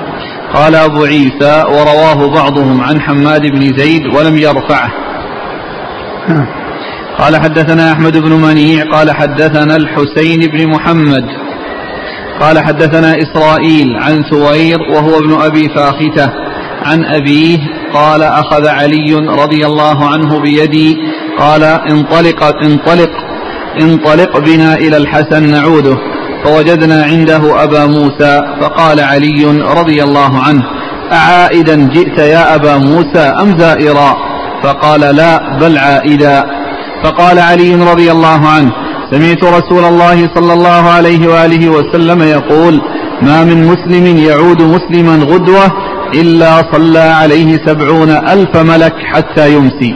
[0.54, 4.92] قال أبو عيسى ورواه بعضهم عن حماد بن زيد ولم يرفعه.
[6.30, 6.48] نعم.
[7.20, 11.24] قال حدثنا أحمد بن منيع قال حدثنا الحسين بن محمد.
[12.40, 16.34] قال حدثنا إسرائيل عن ثوير وهو ابن أبي فاختة
[16.86, 17.58] عن أبيه
[17.94, 20.98] قال أخذ علي رضي الله عنه بيدي
[21.40, 23.10] قال انطلق انطلق
[23.82, 25.98] انطلق بنا إلى الحسن نعوده
[26.44, 29.46] فوجدنا عنده أبا موسى فقال علي
[29.80, 30.64] رضي الله عنه
[31.12, 34.18] أعائدا جئت يا أبا موسى أم زائرا
[34.64, 36.44] فقال لا بل عائدا
[37.04, 38.72] فقال علي رضي الله عنه
[39.12, 42.82] سمعت رسول الله صلى الله عليه وآله وسلم يقول
[43.22, 45.72] ما من مسلم يعود مسلما غدوة
[46.14, 49.96] إلا صلى عليه سبعون ألف ملك حتى يمسي.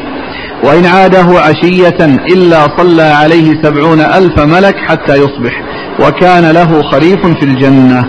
[0.63, 5.61] وإن عاده عشية إلا صلى عليه سبعون ألف ملك حتى يصبح.
[5.99, 8.05] وكان له خريف في الجنة.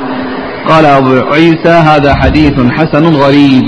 [0.68, 3.62] قال أبو عيسى هذا حديث حسن غريب.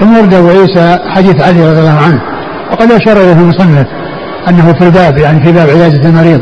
[0.00, 2.22] ثم ورد أبو عيسى حديث علي رضي الله عنه.
[2.72, 3.86] وقد أشار إليه المصنف
[4.48, 6.40] أنه في الباب يعني في باب عيادة المريض.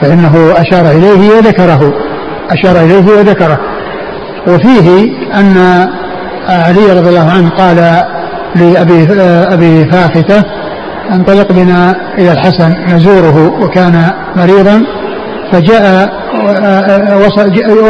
[0.00, 1.92] فإنه أشار إليه وذكره.
[2.50, 3.73] أشار إليه وذكره.
[4.48, 5.56] وفيه أن
[6.48, 7.76] علي رضي الله عنه قال
[8.56, 9.06] لأبي
[9.54, 10.42] أبي فاختة
[11.12, 14.82] انطلق بنا إلى الحسن نزوره وكان مريضا
[15.52, 16.12] فجاء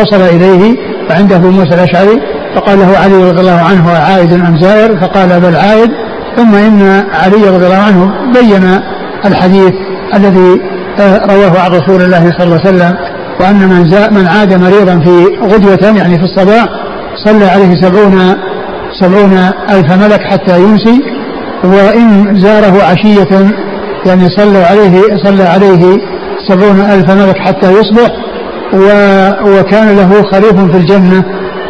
[0.01, 0.77] وصل, إليه
[1.11, 2.21] وعنده أبو موسى الأشعري
[2.57, 5.91] فقال له علي رضي الله عنه عائد أم زائر؟ فقال بل عائد.
[6.37, 8.81] ثم إن علي رضي الله عنه بين
[9.27, 9.73] الحديث
[10.15, 10.61] الذي
[11.01, 12.95] آه، رواه عن رسول الله صلى الله عليه وسلم
[13.41, 16.69] وأن من, من عاد مريضا في غدوة يعني في الصباح
[17.25, 18.35] صلى عليه سبعون
[19.01, 19.33] سبعون
[19.71, 21.01] ألف ملك حتى يمسي
[21.65, 23.51] وإن زاره عشية
[24.07, 26.01] يعني صلى عليه صلى عليه
[26.49, 28.11] سبعون ألف ملك حتى يصبح
[29.47, 31.25] وكان له خريف في الجنة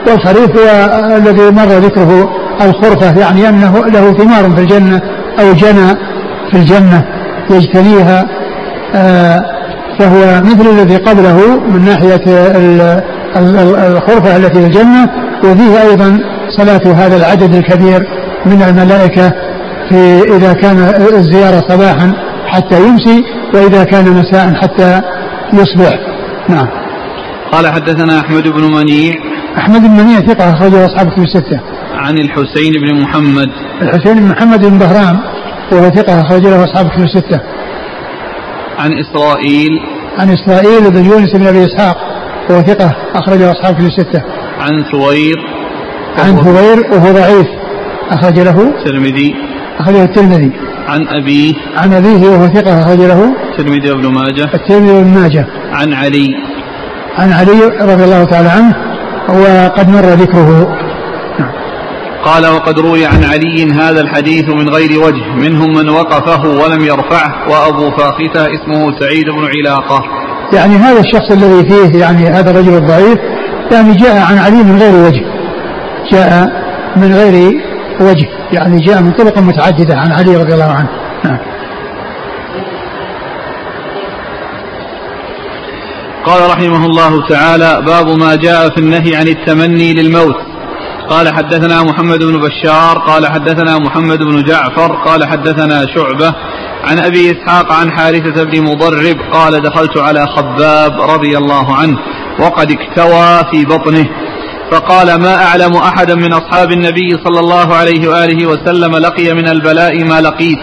[0.09, 2.31] والخريف هو الذي مر ذكره
[2.63, 5.01] الخرفة يعني أنه له ثمار في الجنة
[5.41, 5.89] أو جنى
[6.51, 7.05] في الجنة
[7.51, 8.27] يجتنيها
[8.95, 9.54] آه،
[9.99, 12.25] فهو مثل الذي قبله من ناحية
[13.87, 15.11] الخرفة التي في الجنة
[15.45, 16.21] وفيه أيضا
[16.57, 18.07] صلاة هذا العدد الكبير
[18.47, 19.33] من الملائكة
[19.89, 20.79] في إذا كان
[21.15, 22.13] الزيارة صباحا
[22.47, 25.01] حتى يمسي وإذا كان مساء حتى
[25.53, 25.99] يصبح.
[26.49, 26.67] نعم.
[27.53, 29.15] قال حدثنا أحمد بن منيع.
[29.59, 31.61] أحمد بن منيع ثقة أخرجه أصحاب كتب الستة.
[31.95, 33.49] عن الحسين بن محمد.
[33.83, 35.21] الحسين بن محمد بن بهرام
[35.73, 37.41] وهو ثقة أخرج له أصحاب كتب الستة.
[38.79, 39.81] عن إسرائيل.
[40.19, 41.97] عن إسرائيل بن يونس بن أبي إسحاق
[42.51, 44.23] وهو ثقة أخرجه أصحاب كتب الستة.
[44.61, 45.37] عن ثوير
[46.19, 47.47] عن ثوير وهو ضعيف
[48.11, 48.63] أخرج له.
[48.63, 49.35] الترمذي
[49.79, 50.51] أخرجه الترمذي.
[50.89, 51.55] عن أبيه.
[51.77, 53.35] عن أبيه وهو ثقة أخرج له.
[53.51, 54.51] الترمذي وابن ماجه.
[54.55, 55.47] الترمذي وابن ماجه.
[55.73, 56.29] عن علي.
[57.19, 58.75] عن علي رضي الله تعالى عنه
[59.29, 60.84] وقد مر ذكره.
[62.25, 65.35] قال وقد روي عن علي هذا الحديث من غير وجه.
[65.35, 70.01] منهم من وقفه ولم يرفعه وأبو فاختة اسمه سعيد بن علاقة.
[70.53, 73.19] يعني هذا الشخص الذي فيه يعني هذا الرجل الضعيف
[73.73, 75.25] يعني جاء عن علي من غير وجه.
[76.13, 76.49] جاء
[76.97, 77.61] من غير
[78.01, 80.89] وجه يعني جاء من طرق متعددة عن علي رضي الله عنه.
[81.25, 81.39] نعم.
[86.27, 90.54] قال رحمه الله تعالى باب ما جاء في النهي عن التمني للموت.
[91.11, 96.35] قال حدثنا محمد بن بشار قال حدثنا محمد بن جعفر قال حدثنا شعبة
[96.85, 101.99] عن أبي إسحاق عن حارثة بن مضرب قال دخلت على خباب رضي الله عنه
[102.41, 104.05] وقد اكتوى في بطنه
[104.71, 110.05] فقال ما أعلم أحدا من أصحاب النبي صلى الله عليه وآله وسلم لقي من البلاء
[110.05, 110.59] ما لقيت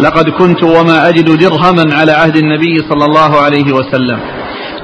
[0.00, 4.20] لقد كنت وما أجد درهما على عهد النبي صلى الله عليه وسلم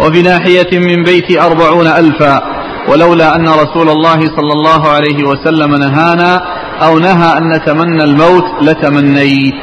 [0.00, 6.42] وفي ناحية من بيتي أربعون ألفا ولولا أن رسول الله صلى الله عليه وسلم نهانا
[6.82, 9.54] أو نهى أن نتمنى الموت لتمنيت.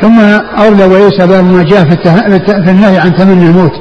[0.00, 0.20] ثم
[0.64, 1.84] أولى وليس باب ما جاء
[2.44, 3.72] في النهي عن تمني الموت.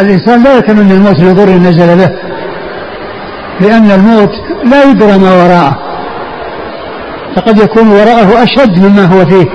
[0.00, 2.10] الإنسان لا يتمنى الموت لضر نزل به
[3.60, 4.30] لأن الموت
[4.64, 5.78] لا يدرى ما وراءه.
[7.36, 9.46] فقد يكون وراءه أشد مما هو فيه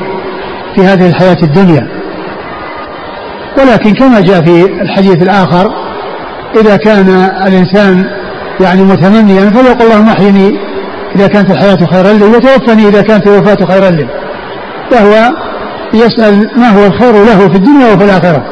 [0.76, 1.88] في هذه الحياة الدنيا.
[3.58, 5.91] ولكن كما جاء في الحديث الآخر
[6.56, 7.10] إذا كان
[7.48, 8.06] الإنسان
[8.62, 10.60] يعني متمنيا فليقل اللهم أحيني
[11.16, 14.08] إذا كانت الحياة خيرا لي وتوفني إذا كانت الوفاة خيرا لي.
[14.92, 15.34] وهو
[15.94, 18.44] يسأل ما هو الخير له في الدنيا وفي الآخرة.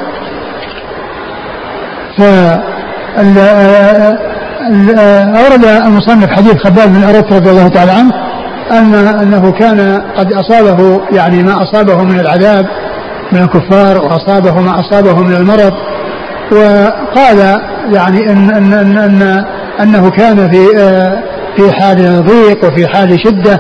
[2.18, 2.22] ف
[5.40, 8.14] أورد المصنف حديث خباب بن أرد رضي الله تعالى عنه
[8.72, 12.66] أن أنه كان قد أصابه يعني ما أصابه من العذاب
[13.32, 15.74] من الكفار وأصابه ما أصابه من المرض
[16.52, 17.62] وقال
[17.94, 19.46] يعني ان ان ان, أن
[19.82, 20.66] أنه كان في
[21.58, 23.60] في حال ضيق وفي حال شدة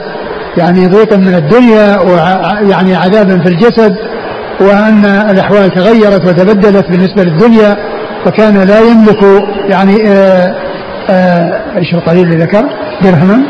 [0.58, 3.96] يعني ضيق من الدنيا ويعني عذاب في الجسد
[4.60, 7.78] وأن الأحوال تغيرت وتبدلت بالنسبة للدنيا
[8.26, 9.24] فكان لا يملك
[9.70, 9.96] يعني
[11.78, 12.64] إيش القليل اللي ذكر؟
[13.04, 13.42] درهما؟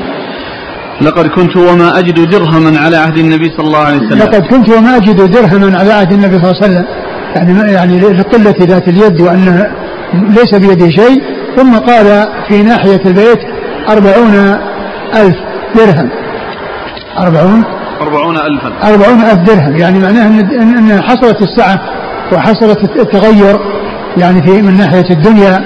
[1.02, 4.20] لقد كنت وما أجد درهما على عهد النبي صلى الله عليه وسلم.
[4.20, 6.86] لقد كنت وما أجد درهما على عهد النبي صلى الله عليه وسلم.
[7.36, 9.68] يعني يعني لقلة ذات اليد وأن
[10.14, 11.24] ليس بيده شيء
[11.58, 13.40] ثم قال في ناحية البيت
[13.90, 14.36] أربعون
[15.16, 15.36] ألف
[15.76, 16.10] درهم.
[17.20, 17.64] أربعون؟
[18.02, 18.92] أربعون ألفا.
[18.92, 19.76] أربعون ألف درهم.
[19.78, 21.80] يعني معناه أن, أن حصلت السعة
[22.34, 23.60] وحصلت التغير
[24.18, 25.60] يعني في من ناحية الدنيا.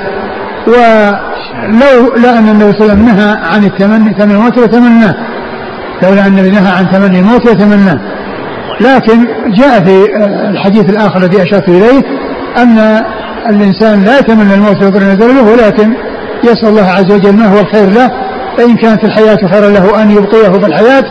[0.67, 5.15] ولو لا أن النبي صلى الله عليه وسلم نهى عن التمني ثمن الموت لتمناه.
[6.03, 7.99] لولا أن النبي نهى عن تمني الموت لتمناه.
[8.81, 10.05] لكن جاء في
[10.49, 12.01] الحديث الآخر الذي أشرت إليه
[12.57, 13.01] أن
[13.49, 15.93] الإنسان لا يتمنى الموت نزل له ولكن
[16.43, 18.09] يسأل الله عز وجل ما هو الخير له؟
[18.57, 21.03] فإن كانت الحياة خيرا له أن يبقيه في الحياة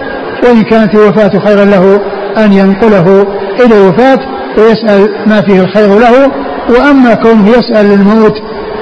[0.45, 2.01] وإن كانت الوفاة خيرا له
[2.39, 3.27] أن ينقله
[3.61, 4.19] إلى الوفاة
[4.59, 6.33] ويسأل ما فيه الخير له.
[6.71, 8.35] وأما كونه يسأل الموت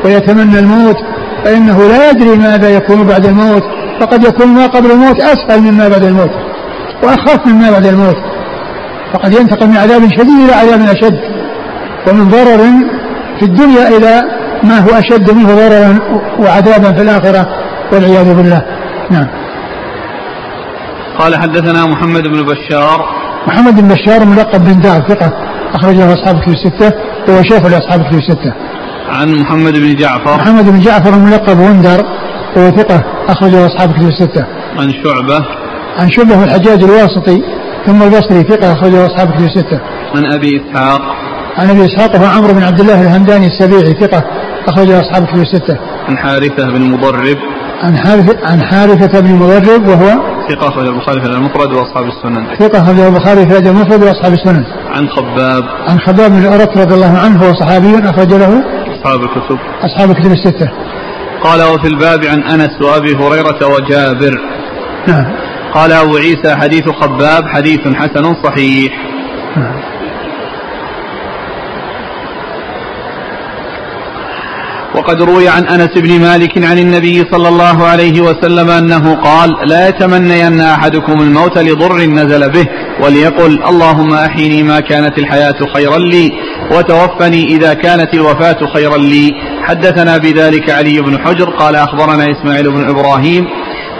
[0.04, 0.96] ويتمنى الموت
[1.44, 3.62] فإنه لا يدري ماذا يكون بعد الموت
[4.00, 6.30] فقد يكون ما قبل الموت أسهل مما بعد الموت
[7.02, 8.16] وأخف مما بعد الموت.
[9.12, 11.18] فقد ينتقل من عذاب شديد إلى عذاب أشد
[12.08, 12.60] ومن ضرر
[13.38, 14.22] في الدنيا إلى
[14.62, 15.98] ما هو أشد منه ضررا
[16.38, 17.46] وعذابا في الآخرة
[17.92, 18.62] والعياذ بالله.
[19.10, 19.26] نعم.
[21.18, 23.04] قال حدثنا محمد بن بشار.
[23.46, 25.32] محمد بن بشار ملقب بن دار ثقة
[25.74, 26.92] أخرج له أصحاب كتب الستة
[27.28, 28.52] وهو شيخ لأصحاب كتب الستة.
[29.08, 30.36] عن محمد بن جعفر.
[30.36, 32.04] محمد بن جعفر ملقب وندر
[32.56, 34.44] وهو ثقة أخرج له أصحاب كتب الستة.
[34.78, 35.44] عن شعبة.
[35.98, 37.42] عن شعبة الحجاج الواسطي
[37.86, 39.80] ثم البصري ثقة أخرج له أصحاب كتب الستة
[40.14, 41.00] عن أبي إسحاق
[41.56, 44.24] عن أبي إسحاق هو عمرو بن عبد الله الهمداني السبيعي ثقة
[44.68, 45.78] أخرجه أصحاب كتب الستة.
[46.08, 47.36] عن حارثة بن مضرب
[47.82, 50.08] عن حارثه عن حارثة بن مضرب وهو
[50.48, 52.56] ثقة أخرج البخاري في المفرد وأصحاب السنن.
[52.58, 54.64] ثقة أخرج البخاري في المفرد وأصحاب السنن.
[54.90, 55.64] عن خباب.
[55.88, 58.62] عن خباب بن أرت رضي الله عنه هو صحابي أخرج له
[58.98, 59.58] أصحاب الكتب.
[59.82, 60.70] أصحاب الكتب الستة.
[61.42, 64.34] قال وفي الباب عن أنس وأبي هريرة وجابر.
[65.08, 65.24] نعم.
[65.74, 68.92] قال أبو عيسى حديث خباب حديث حسن صحيح.
[74.94, 79.88] وقد روي عن أنس بن مالك عن النبي صلى الله عليه وسلم أنه قال لا
[79.88, 82.66] يتمنين أحدكم الموت لضر نزل به
[83.00, 86.32] وليقل اللهم أحيني ما كانت الحياة خيرا لي
[86.72, 89.30] وتوفني إذا كانت الوفاة خيرا لي
[89.62, 93.46] حدثنا بذلك علي بن حجر قال أخبرنا إسماعيل بن إبراهيم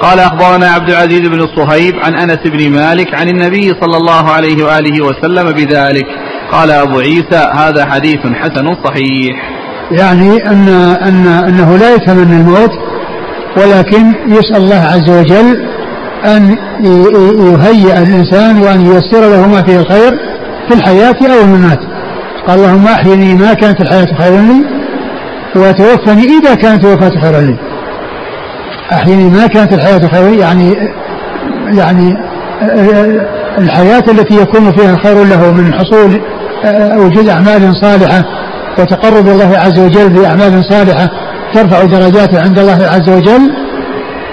[0.03, 4.65] قال أخبرنا عبد العزيز بن الصهيب عن أنس بن مالك عن النبي صلى الله عليه
[4.65, 6.07] وآله وسلم بذلك.
[6.53, 9.37] قال أبو عيسى هذا حديث حسن صحيح.
[9.91, 10.69] يعني أن
[11.03, 12.71] أن أنه لا يتمنى الموت
[13.57, 15.67] ولكن يسأل الله عز وجل
[16.25, 16.57] أن
[17.55, 20.13] يهيئ الإنسان وأن ييسر له ما فيه الخير
[20.69, 21.81] في الحياة أو الممات.
[22.47, 24.65] قال اللهم أحيني ما كانت الحياة خيرا لي
[25.57, 27.70] وتوفني إذا كانت الوفاة خيرا لي.
[28.93, 30.77] أحيني ما كانت الحياة خيرا لي يعني
[31.73, 32.17] يعني
[33.59, 36.21] الحياة التي يكون فيها خير له من حصول
[36.97, 38.25] وجود أعمال صالحة
[38.79, 41.09] وتقرب الله عز وجل بأعمال صالحة
[41.55, 43.53] ترفع درجاته عند الله عز وجل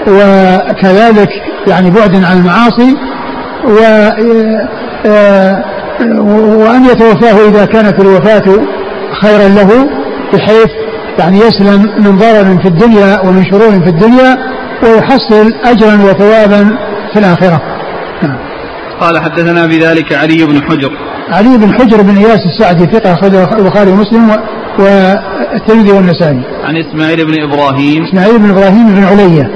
[0.07, 1.29] وكذلك
[1.67, 2.95] يعني بعد عن المعاصي
[3.67, 3.79] و
[6.63, 8.43] وأن يتوفاه إذا كانت الوفاة
[9.21, 9.89] خيرا له
[10.33, 10.86] بحيث
[11.19, 14.37] يعني يسلم من ضرر في الدنيا ومن شرور في الدنيا
[14.83, 16.77] ويحصل أجرا وثوابا
[17.13, 17.61] في الآخرة
[18.23, 18.37] نعم.
[19.01, 20.91] قال حدثنا بذلك علي بن حجر
[21.29, 24.31] علي بن حجر بن إياس السعدي ثقة اخرجه البخاري ومسلم
[24.79, 26.41] والترمذي والنسائي.
[26.63, 28.03] عن إسماعيل بن إبراهيم.
[28.03, 29.51] إسماعيل بن إبراهيم بن علية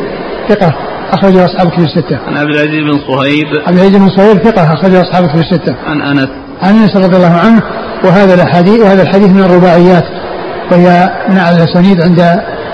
[0.49, 0.73] ثقة
[1.11, 2.19] اخرجه أصحاب كتب الستة.
[2.27, 3.45] عن عبد العزيز بن صهيب.
[3.67, 5.75] عبد العزيز بن صهيب ثقة اخرجه أصحاب كتب الستة.
[5.85, 6.29] عن أنس.
[6.61, 7.61] عن أنس رضي الله عنه
[8.03, 10.03] وهذا الحديث وهذا الحديث من الرباعيات
[10.71, 12.19] وهي من اعلى الاسانيد عند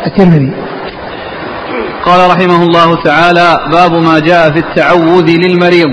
[0.05, 0.51] الترمذي.
[2.05, 5.89] قال رحمه الله تعالى باب ما جاء في التعوذ للمريض.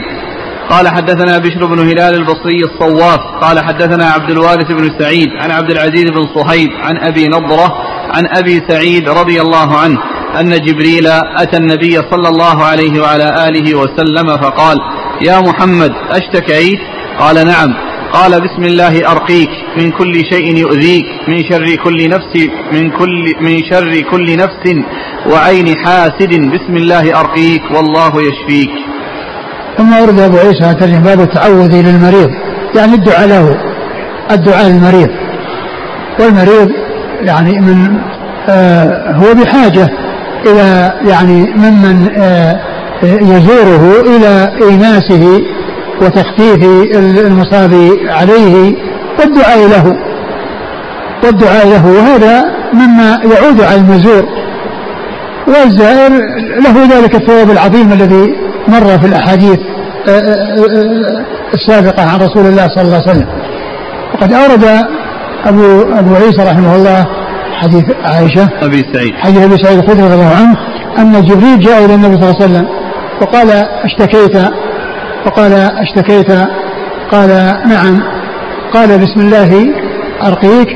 [0.70, 3.20] قال حدثنا بشر بن هلال البصري الصواف.
[3.40, 7.74] قال حدثنا عبد الوارث بن سعيد عن عبد العزيز بن صهيب عن أبي نضرة
[8.14, 9.98] عن أبي سعيد رضي الله عنه
[10.40, 14.76] أن جبريل أتى النبي صلى الله عليه وعلى آله وسلم فقال
[15.22, 16.78] يا محمد أشتكيت؟
[17.18, 17.74] قال نعم.
[18.14, 22.32] قال بسم الله أرقيك من كل شيء يؤذيك من شر كل نفس
[22.72, 24.64] من كل من شر كل نفس
[25.32, 26.32] وعين حاسد.
[26.54, 28.70] بسم الله أرقيك والله يشفيك.
[29.78, 32.30] ثم ورد أبو عيسى ترجم باب التعوذ للمريض
[32.76, 33.56] يعني الدعاء له
[34.30, 35.10] الدعاء للمريض.
[36.20, 36.70] والمريض
[37.20, 37.98] يعني من
[38.48, 39.90] آه هو بحاجة
[40.46, 42.60] إلى يعني ممن آه
[43.04, 45.42] يزوره إلى إيناسه
[46.02, 46.64] وتخفيف
[47.26, 47.72] المصاب
[48.08, 48.74] عليه
[49.20, 49.96] والدعاء له.
[51.24, 54.24] والدعاء له وهذا مما يعود على المزور.
[55.46, 56.10] والزائر
[56.60, 58.34] له ذلك الثواب العظيم الذي
[58.68, 59.58] مر في الأحاديث
[60.08, 63.28] آه، آه، آه، السابقة عن رسول الله صلى الله عليه وسلم.
[64.14, 64.64] وقد أورد
[65.44, 67.06] أبو أبو عيسى رحمه الله
[67.54, 69.12] حديث عائشة أبي سعيد.
[69.14, 70.56] حديث أبي سعيد الخدري رضي الله عنه
[70.98, 72.68] أن جبريل جاء إلى النبي صلى الله عليه وسلم
[73.22, 73.50] وقال
[73.84, 74.36] اشتكيت
[75.26, 76.30] وقال أشتكيت
[77.12, 77.28] قال
[77.68, 78.02] نعم
[78.72, 79.66] قال بسم الله
[80.26, 80.68] أرقيك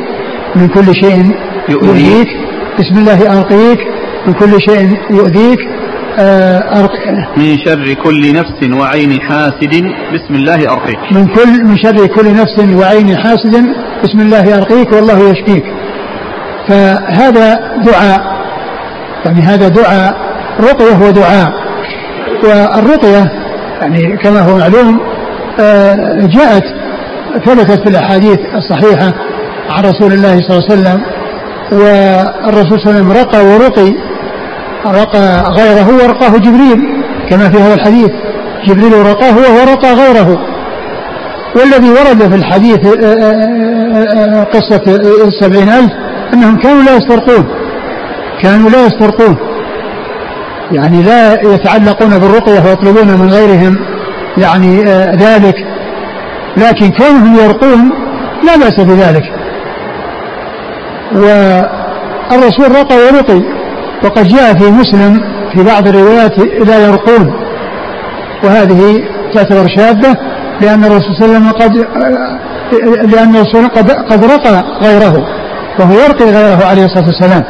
[0.57, 1.37] من كل شيء
[1.69, 2.29] يؤذيك.
[2.79, 3.79] بسم الله أرقيك
[4.27, 5.59] من كل شيء يؤذيك.
[6.19, 6.89] آه،
[7.37, 9.75] من شر كل نفس وعين حاسد.
[10.15, 10.99] بسم الله أرقيك.
[11.13, 13.67] من كل من شر كل نفس وعين حاسد.
[14.05, 15.65] بسم الله أرقيك والله يشفيك.
[16.69, 18.39] فهذا دعاء.
[19.25, 20.17] يعني هذا دعاء
[20.61, 21.53] رقية ودعاء
[22.45, 23.48] والرقية
[23.81, 25.01] يعني كما هو معلوم
[25.61, 25.95] آه،
[26.27, 26.64] جاءت
[27.47, 29.12] ثبتت في الأحاديث الصحيحة
[29.71, 31.03] عن رسول الله صلى الله عليه وسلم
[31.73, 33.93] والرسول صلى الله عليه وسلم رقى ورقي
[34.87, 36.83] رقى غيره ورقاه جبريل
[37.31, 38.11] كما في هذا الحديث
[38.67, 40.38] جبريل رقاه وهو رقى غيره.
[41.57, 43.05] والذي ورد في الحديث آه،
[44.05, 44.83] آه، قصة
[45.29, 45.93] السبعين ألف
[46.35, 47.45] أنهم كانوا لا يسترقون
[48.43, 49.37] كانوا لا يسترقون.
[50.72, 53.76] يعني لا يتعلقون بالرقية ويطلبون من غيرهم
[54.38, 54.83] يعني
[55.16, 55.54] ذلك.
[56.57, 57.90] لكن كونهم يرقون
[58.46, 59.22] لا بأس بذلك.
[61.12, 63.42] والرسول رقى ورقي.
[64.04, 65.21] وقد جاء في مسلم
[65.54, 67.35] في بعض الروايات لا يرقون.
[68.44, 69.02] وهذه
[69.35, 70.16] تعتبر شاذة
[70.60, 71.77] لأن الرسول صلى الله عليه وسلم قد
[73.14, 75.27] لأن الرسول قد, قد رقى غيره.
[75.81, 77.44] وهو يرقي غيره عليه الصلاة والسلام.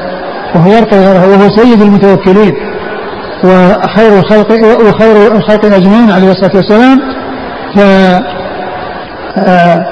[0.55, 1.29] وهو يرقي غيره.
[1.29, 2.55] وهو سيد المتوكلين.
[3.45, 4.53] وخير الخلق
[4.89, 6.99] وخير الخلق أجمعين عليه الصلاة والسلام.
[7.75, 7.79] ف
[9.39, 9.85] آه،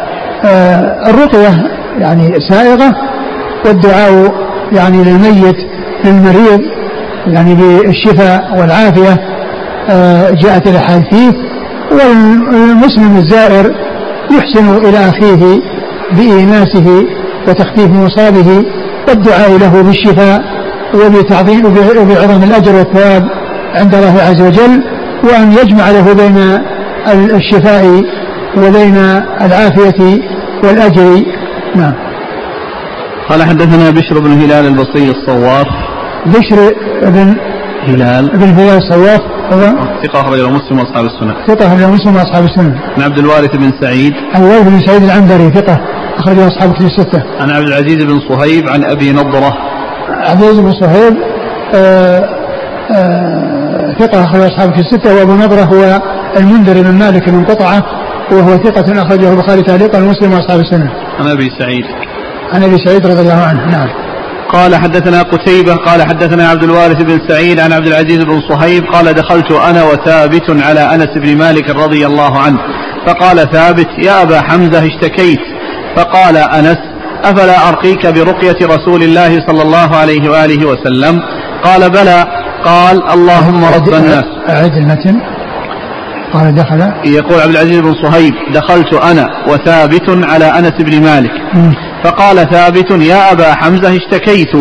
[0.45, 1.67] آه، الرقية
[1.99, 2.93] يعني سائغة
[3.67, 4.33] والدعاء
[4.73, 5.57] يعني للميت
[6.05, 6.61] للمريض
[7.27, 9.19] يعني بالشفاء والعافية
[9.91, 11.35] آه، جاءت الأحاديث.
[11.93, 13.75] والمسلم الزائر
[14.31, 15.61] يحسن إلى أخيه
[16.13, 17.05] بإيناسه
[17.49, 18.65] وتخفيف مصابه
[19.09, 20.56] والدعاء له بالشفاء
[20.95, 23.25] وبتعظيم وبعظم الأجر والثواب
[23.75, 24.83] عند الله عز وجل
[25.25, 26.61] وأن يجمع له بين
[27.35, 28.05] الشفاء
[28.57, 28.97] وبين
[29.41, 30.21] العافية
[30.65, 31.23] والأجر.
[31.77, 31.93] نعم.
[33.29, 35.67] قال حدثنا بشر بن هلال البصري الصواف.
[36.27, 37.37] بشر بن
[37.87, 38.29] هلال.
[38.29, 39.21] بن هلال الصواف.
[39.53, 39.61] هو
[40.03, 41.35] ثقة أخرجه مسلم وأصحاب السنة.
[41.47, 42.81] ثقة أخرجه مسلم وأصحاب السنة.
[42.97, 44.13] عن عبد الوارث بن سعيد.
[44.35, 45.81] عن الوارث بن سعيد العنبري ثقة
[46.19, 47.23] أخرجه أصحاب كتب الستة.
[47.41, 49.57] عن عبد العزيز بن صهيب عن أبي نضرة.
[50.27, 51.17] عبد بن صهيب
[51.75, 52.25] آه،
[52.95, 56.01] آه، ثقة أخرج أصحاب في الستة وأبو نضرة هو
[56.37, 57.83] المنذر بن مالك بن قطعة
[58.33, 60.91] وهو ثقة أخرجه البخاري تعليقا ومسلم وأصحاب السنة.
[61.19, 61.85] عن أبي سعيد.
[62.53, 63.89] عن أبي سعيد رضي الله عنه نعم.
[64.49, 69.15] قال حدثنا قتيبة قال حدثنا عبد الوارث بن سعيد عن عبد العزيز بن صهيب قال
[69.15, 72.59] دخلت أنا وثابت على أنس بن مالك رضي الله عنه
[73.07, 75.41] فقال ثابت يا أبا حمزة اشتكيت
[75.97, 76.79] فقال أنس
[77.31, 81.21] أفلا أرقيك برقية رسول الله صلى الله عليه وآله وسلم؟
[81.65, 82.27] قال بلى.
[82.65, 85.21] قال اللهم رب الناس أعد المتن.
[86.33, 86.81] قال دخل.
[87.05, 91.31] يقول عبد العزيز بن صهيب دخلت أنا وثابت على أنس بن مالك.
[92.05, 94.57] فقال ثابت يا أبا حمزة اشتكيت.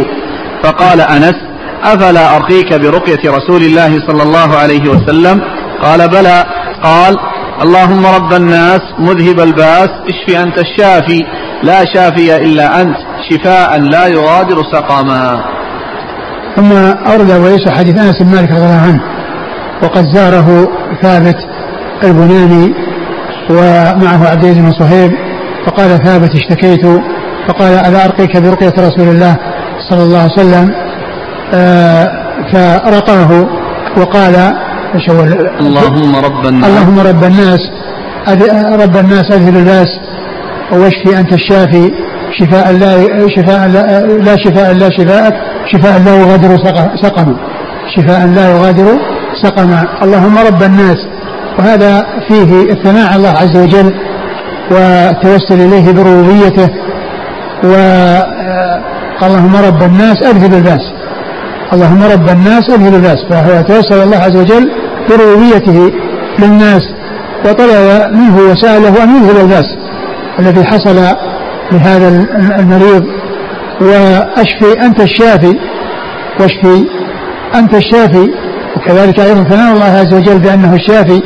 [0.64, 1.36] فقال أنس
[1.84, 5.42] أفلا أرقيك برقية رسول الله صلى الله عليه وسلم؟
[5.84, 6.46] قال بلى.
[6.84, 7.16] قال
[7.64, 11.26] اللهم رب الناس مذهب الباس اشف أنت الشافي
[11.64, 12.96] لا شافي إلا أنت
[13.30, 15.40] شفاء لا يغادر سقما.
[16.56, 16.72] ثم
[17.12, 19.02] أورد وليس حديث أنس بن مالك رضي الله عنه
[19.84, 20.70] وقد زاره
[21.02, 21.38] ثابت
[22.04, 22.74] البناني
[23.50, 25.12] ومعه عبد العزيز بن صهيب
[25.66, 26.86] فقال ثابت اشتكيت
[27.48, 29.38] فقال ألا أرقيك برقية رسول الله
[29.90, 30.72] صلى الله عليه وسلم؟
[31.54, 32.12] آه
[32.54, 33.48] فرقاه
[33.98, 34.54] وقال
[34.96, 35.22] إيش هو
[35.60, 36.70] اللهم رب الناس.
[36.70, 37.60] اللهم رب الناس.
[38.84, 39.88] رب الناس اذهب الباس
[40.72, 41.92] واشفي أنت الشافي.
[42.40, 42.92] شفاء لا
[43.36, 45.34] شفاء لا, لا شفاء لا شفاءك.
[45.72, 46.58] شفاء لا يغادر
[47.04, 47.36] سقما
[47.96, 48.88] شفاء لا يغادر
[49.44, 50.98] سقما اللهم رب الناس.
[51.60, 53.94] وهذا فيه الثناء على الله عز وجل.
[54.72, 56.70] والتوسل إليه بربوبيته.
[57.64, 60.82] وقال اللهم رب الناس اذهب الباس
[61.74, 64.72] اللهم رب الناس اذهب الباس فهو يتوسل الله عز وجل
[65.10, 65.92] بربوبيته
[66.40, 66.82] للناس
[67.46, 69.66] وطلب منه وسأله أن يذهب الباس
[70.40, 70.96] الذي حصل
[71.72, 72.08] لهذا
[72.60, 73.06] المريض.
[73.82, 75.56] وأشفي أنت الشافي.
[76.40, 76.86] واشفي
[77.56, 78.30] أنت الشافي.
[78.78, 81.22] وكذلك أيضا ثناء الله عز وجل بأنه الشافي.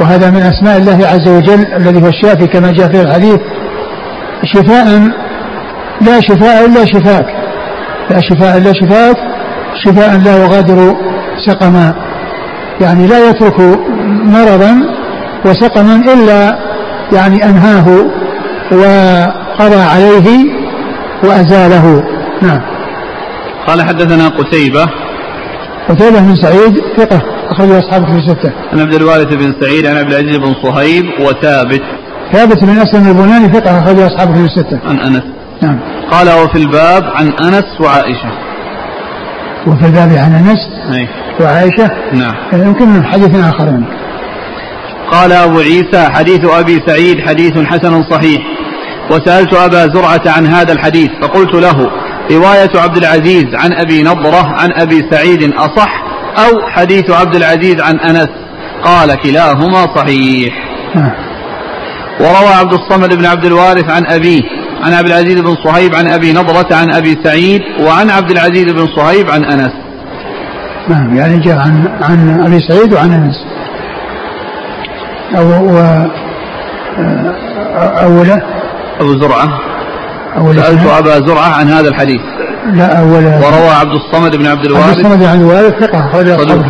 [0.00, 3.38] وهذا من أسماء الله عز وجل الذي هو الشافي كما جاء في الحديث.
[4.44, 4.86] شفاء
[6.00, 7.26] لا شفاء إلا شفاك.
[8.10, 9.16] لا شفاء إلا شفاك.
[9.84, 10.96] شفاء لا يغادر
[11.46, 11.94] سقما
[12.80, 13.60] يعني لا يترك
[14.24, 14.82] مرضا
[15.44, 16.58] وسقما إلا
[17.12, 17.88] يعني أنهاه
[18.72, 20.28] وقضى عليه
[21.24, 22.04] وأزاله
[22.42, 22.60] نعم
[23.66, 24.86] قال حدثنا قتيبة
[25.88, 28.52] قتيبة بن سعيد ثقة أخرج أصحابه في الستة.
[28.72, 31.82] عن عبد الوارث بن سعيد عن عبد العزيز بن صهيب وثابت.
[32.32, 34.78] ثابت بن أسلم البناني ثقة أخرج أصحابه في الستة.
[34.84, 35.22] عن أنس.
[35.62, 35.78] نعم.
[36.10, 38.30] قال وفي الباب عن أنس وعائشة.
[39.66, 40.58] وفي الباب عن أنس
[40.94, 41.08] أي.
[41.40, 41.90] وعائشة.
[42.12, 42.34] نعم.
[42.52, 43.84] يمكن حديث يعني.
[45.12, 48.42] قال أبو عيسى حديث أبي سعيد حديث حسن صحيح
[49.10, 51.90] وسألت أبا زرعة عن هذا الحديث فقلت له
[52.30, 56.02] رواية عبد العزيز عن أبي نضرة عن أبي سعيد أصح
[56.38, 58.28] أو حديث عبد العزيز عن أنس
[58.84, 60.54] قال كلاهما صحيح
[62.20, 64.40] وروى عبد الصمد بن عبد الوارث عن أبيه
[64.82, 68.86] عن عبد العزيز بن صهيب عن أبي نضرة عن أبي سعيد وعن عبد العزيز بن
[68.96, 69.72] صهيب عن أنس.
[70.88, 73.34] نعم يعني جاء عن عن أبي سعيد وعن أنس.
[75.36, 75.78] أو و
[78.02, 78.42] أولة.
[79.00, 79.60] أبو زرعة.
[80.54, 82.20] سألت أبا زرعة عن هذا الحديث.
[82.72, 84.88] لا أول وروى عبد الصمد بن عبد الوارث.
[84.88, 86.66] عبد الصمد بن عبد الوارث ثقة صدوق.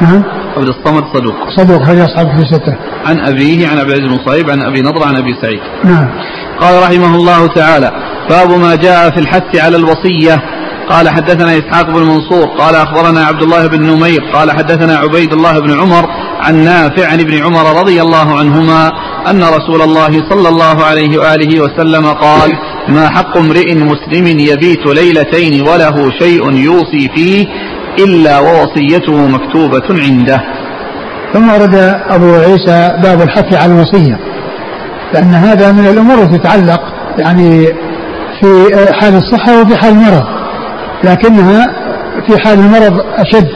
[0.00, 0.22] نعم.
[0.56, 1.34] عبد الصمد صدوق.
[1.56, 2.76] صدوق خرج أصحابه في ستة.
[3.06, 5.60] عن أبيه عن عبد العزيز بن صهيب عن أبي نضر عن أبي سعيد.
[5.84, 6.08] نعم.
[6.60, 7.90] قال رحمه الله تعالى
[8.30, 10.42] باب ما جاء في الحث على الوصية.
[10.90, 15.58] قال حدثنا إسحاق بن منصور قال أخبرنا عبد الله بن نمير قال حدثنا عبيد الله
[15.58, 16.04] بن عمر
[16.40, 18.92] عن نافع عن ابن عمر رضي الله عنهما
[19.30, 22.50] أن رسول الله صلى الله عليه وآله وسلم قال
[22.88, 27.46] ما حق امرئ مسلم يبيت ليلتين وله شيء يوصي فيه
[27.98, 30.40] إلا ووصيته مكتوبة عنده.
[31.32, 31.74] ثم ورد
[32.08, 34.29] أبو عيسى باب الحث على الوصية.
[35.14, 36.80] لأن هذا من الأمور التي تتعلق
[37.18, 37.66] يعني
[38.40, 40.22] في حال الصحة وفي حال المرض
[41.04, 41.66] لكنها
[42.26, 43.48] في حال المرض أشد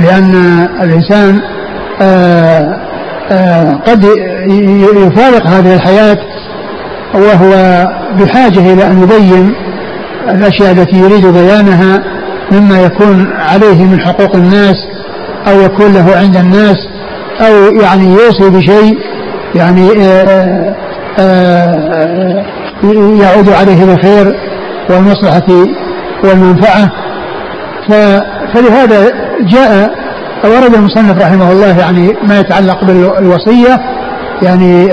[0.00, 0.34] لأن
[0.82, 1.40] الإنسان
[2.00, 2.76] آه،
[3.30, 4.04] آه، قد
[5.06, 6.18] يفارق هذه الحياة
[7.14, 7.86] وهو
[8.20, 9.54] بحاجة إلى أن يبين
[10.30, 12.02] الأشياء التي يريد بيانها
[12.52, 14.76] مما يكون عليه من حقوق الناس
[15.48, 16.76] أو يكون له عند الناس
[17.40, 18.98] أو يعني يوصي بشيء
[19.54, 20.74] يعني آآ
[21.18, 22.44] آآ
[23.20, 24.40] يعود عليه بالخير
[24.90, 25.66] والمصلحة
[26.24, 26.90] والمنفعة.
[28.54, 29.90] فلهذا جاء
[30.44, 33.80] ورد المصنف رحمه الله يعني ما يتعلق بالوصية
[34.42, 34.88] يعني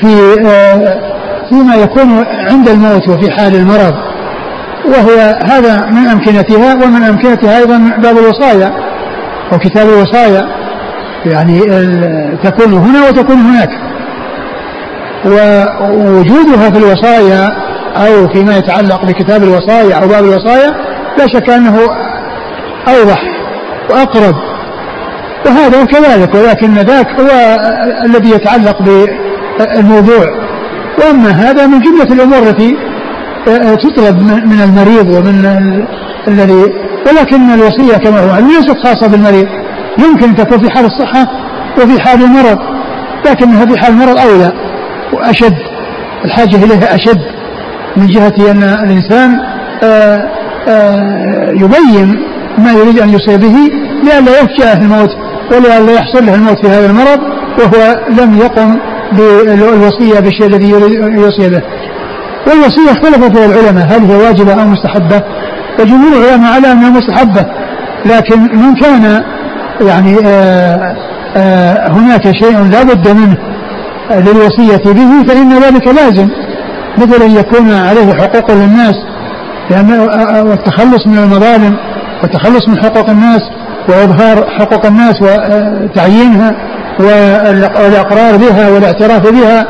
[0.00, 0.36] في
[1.48, 3.94] فيما يكون عند الموت وفي حال المرض.
[4.84, 8.72] وهي هذا من أمكنتها ومن أمكنتها أيضا باب الوصايا
[9.52, 10.46] وكتاب الوصايا.
[11.26, 11.60] يعني
[12.44, 13.70] تكون هنا وتكون هناك.
[15.26, 17.48] ووجودها في الوصايا
[17.96, 20.70] أو فيما يتعلق بكتاب الوصايا أو باب الوصايا
[21.18, 21.78] لا شك أنه
[22.88, 23.22] أوضح
[23.90, 24.34] وأقرب.
[25.46, 27.56] وهذا كذلك ولكن ذاك هو
[28.04, 30.26] الذي يتعلق بالموضوع.
[30.98, 32.76] وأما هذا من جملة الأمور التي
[33.76, 35.44] تطلب من المريض ومن
[36.28, 36.72] الذي
[37.06, 39.46] ولكن الوصية كما هو ليست خاصة بالمريض.
[39.98, 41.26] يمكن أن تكون في حال الصحة
[41.78, 42.58] وفي حال المرض
[43.26, 44.52] لكنها في حال المرض أولى
[45.12, 45.54] وأشد
[46.24, 47.20] الحاجة إليها أشد
[47.96, 49.40] من جهة أن الإنسان
[49.82, 50.28] آآ
[50.68, 52.22] آآ يبين
[52.58, 53.56] ما يريد أن يصيب به
[54.04, 55.10] لئلا يفجأه الموت
[55.52, 57.20] ولئلا يحصل له الموت في هذا المرض
[57.58, 58.76] وهو لم يقم
[59.12, 61.62] بالوصية بالشيء الذي يريد أن يوصي به.
[62.46, 65.22] والوصية اختلف فيها العلماء هل هي واجبة أو مستحبة؟
[65.80, 67.46] وجمهور العلماء على أنها مستحبة
[68.06, 69.22] لكن من كان
[69.80, 70.96] يعني آآ
[71.36, 73.36] آآ هناك شيء لا بد منه
[74.10, 76.28] للوصية به فإن ذلك لازم
[76.98, 78.94] مثل أن يكون عليه حقوق للناس
[79.70, 80.00] لأن
[80.48, 81.76] والتخلص من المظالم
[82.22, 83.40] والتخلص من حقوق الناس
[83.88, 86.52] وإظهار حقوق الناس وتعيينها
[87.00, 89.66] والإقرار بها والاعتراف بها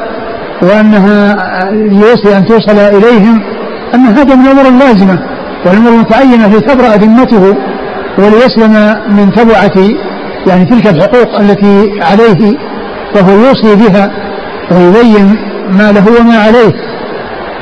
[0.62, 1.36] وأنها
[1.72, 3.42] يوصي أن توصل إليهم
[3.94, 5.18] أن هذا من الأمور اللازمة
[5.66, 7.56] والأمور المتعينة لتبرأ ذمته
[8.18, 9.90] وليسلم من تبعة
[10.46, 12.58] يعني تلك الحقوق التي عليه
[13.16, 14.10] وهو يوصي بها
[14.70, 15.36] ويبين
[15.70, 16.72] ما له وما عليه.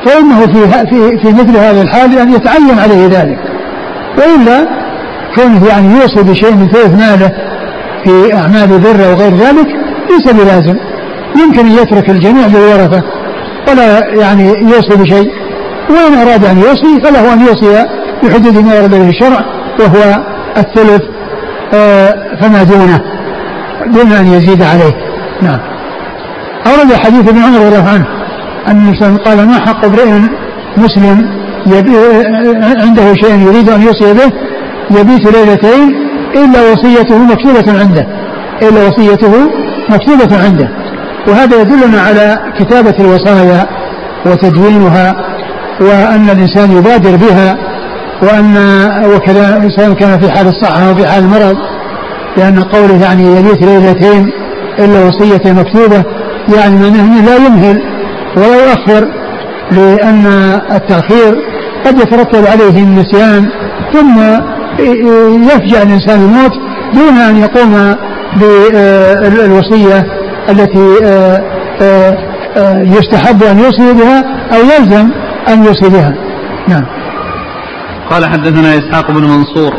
[0.05, 3.39] فإنه في في في مثل هذا الحال أن يتعين عليه ذلك.
[4.17, 4.67] وإلا
[5.35, 7.31] كونه يعني يوصي بشيء من ثلث ماله
[8.03, 9.67] في أعمال البر وغير ذلك
[10.09, 10.75] ليس بلازم.
[11.43, 13.03] يمكن أن يترك الجميع للورثة
[13.69, 15.31] ولا يعني يوصي بشيء.
[15.89, 17.85] وإن أراد أن يوصي فله أن يوصي
[18.23, 19.45] بحدود ما ورد به الشرع
[19.79, 21.01] وهو الثلث
[21.73, 23.01] آه فما دونه.
[23.93, 24.93] دون أن يزيد عليه.
[25.41, 25.59] نعم.
[26.67, 28.05] أورد حديث ابن عمر رضي الله عنه
[28.67, 30.09] أن الإنسان قال ما حق امرئ
[30.77, 31.29] مسلم
[32.81, 34.31] عنده شيء يريد أن يوصي به
[34.99, 35.95] يبيت ليلتين
[36.35, 38.07] إلا وصيته مكتوبة عنده.
[38.61, 39.33] إلا وصيته
[39.89, 40.69] مكتوبة عنده.
[41.27, 43.65] وهذا يدلنا على كتابة الوصايا
[44.25, 45.15] وتدوينها
[45.81, 47.57] وأن الإنسان يبادر بها
[48.21, 48.55] وأن
[49.15, 51.57] وكذا سواء كان في حال الصحة أو في حال المرض
[52.37, 54.31] لأن قوله يعني يبيت ليلتين
[54.79, 56.03] إلا وصية مكتوبة
[56.57, 57.81] يعني معناه لا يمهل
[58.37, 59.07] ولا يؤخر
[59.71, 60.25] لأن
[60.71, 61.35] التأخير
[61.85, 63.49] قد يترتب عليه النسيان
[63.93, 64.19] ثم
[65.49, 66.51] يفجأ الإنسان الموت
[66.93, 67.95] دون أن يقوم
[68.35, 70.05] بالوصية
[70.49, 70.95] التي
[72.97, 75.09] يستحب أن يوصي بها أو يلزم
[75.49, 76.13] أن يوصي بها.
[76.67, 76.83] نعم.
[78.09, 79.73] قال حدثنا إسحاق بن منصور.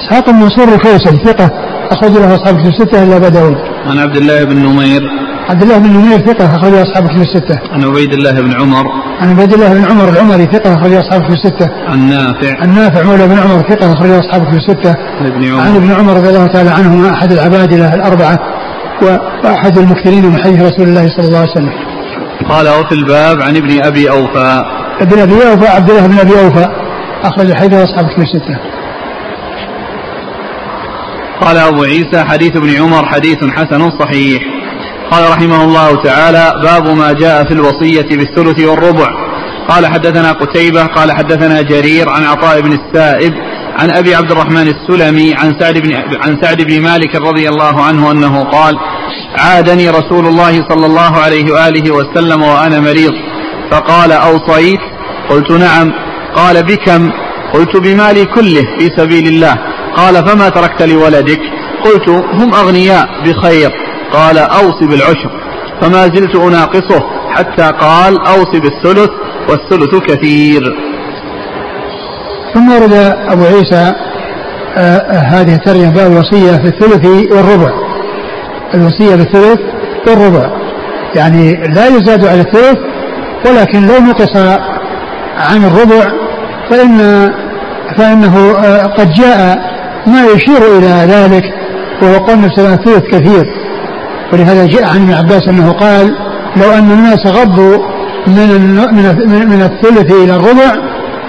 [0.00, 1.50] إسحاق بن منصور الكوسج ثقة
[1.90, 3.56] أخرج له أصحاب كتب الستة إلا أبا داود.
[3.86, 5.02] عن عبد الله بن نمير.
[5.48, 7.58] عبد الله بن نمير ثقة أخرج له أصحاب كتب الستة.
[7.72, 8.84] عن عبيد الله بن عمر.
[9.20, 11.68] عن عبيد الله بن عمر العمري ثقة أخرج له أصحاب كتب الستة.
[11.88, 12.60] عن نافع.
[12.60, 14.94] عن نافع مولى بن عمر ثقة أخرج له أصحاب كتب الستة.
[15.20, 15.60] عن ابن عمر.
[15.60, 18.38] عن ابن عمر رضي الله تعالى عنهما أحد العبادلة الأربعة
[19.02, 21.72] وأحد المكثرين من حديث رسول الله صلى الله عليه وسلم.
[22.48, 24.62] قال وفي الباب عن ابن أبي أوفى.
[25.00, 26.68] ابن أبي أوفى عبد الله بن أبي أوفى.
[27.24, 28.58] أخرج حديث أصحاب كتب الستة.
[31.40, 34.42] قال أبو عيسى حديث ابن عمر حديث حسن صحيح.
[35.10, 39.08] قال رحمه الله تعالى باب ما جاء في الوصية بالثلث والربع.
[39.68, 43.32] قال حدثنا قتيبة قال حدثنا جرير عن عطاء بن السائب
[43.78, 48.10] عن أبي عبد الرحمن السلمي عن سعد بن عن سعد بن مالك رضي الله عنه
[48.10, 48.78] أنه قال
[49.38, 53.12] عادني رسول الله صلى الله عليه وآله وسلم وأنا مريض.
[53.70, 54.80] فقال أوصيت؟
[55.30, 56.09] قلت نعم.
[56.34, 57.10] قال بكم
[57.54, 59.54] قلت بمالي كله في سبيل الله.
[59.96, 61.40] قال فما تركت لولدك؟
[61.84, 63.70] قلت هم أغنياء بخير.
[64.12, 65.30] قال أوصي بالعشر
[65.80, 69.10] فما زلت أناقصه حتى قال أوصي بالثلث
[69.48, 70.62] والثلث كثير.
[72.54, 72.92] ثم ورد
[73.28, 73.94] أبو عيسى
[74.76, 77.70] آه آه هذه الترجمة باب الوصية في الثلث والربع.
[78.74, 79.60] الوصية بالثلث
[80.08, 80.50] والربع.
[81.14, 82.78] يعني لا يزاد على الثلث
[83.46, 84.36] ولكن لو نقص
[85.36, 86.12] عن الربع
[86.70, 87.30] فإن
[87.96, 89.58] فإنه آه، قد جاء
[90.06, 91.44] ما يشير إلى ذلك
[92.02, 93.44] وهو قول النبي الثلث كثير.
[94.32, 96.14] ولهذا جاء عن ابن عباس أنه قال
[96.56, 97.78] لو أن الناس غضوا
[98.26, 98.76] من
[99.26, 100.74] من من الثلث إلى الربع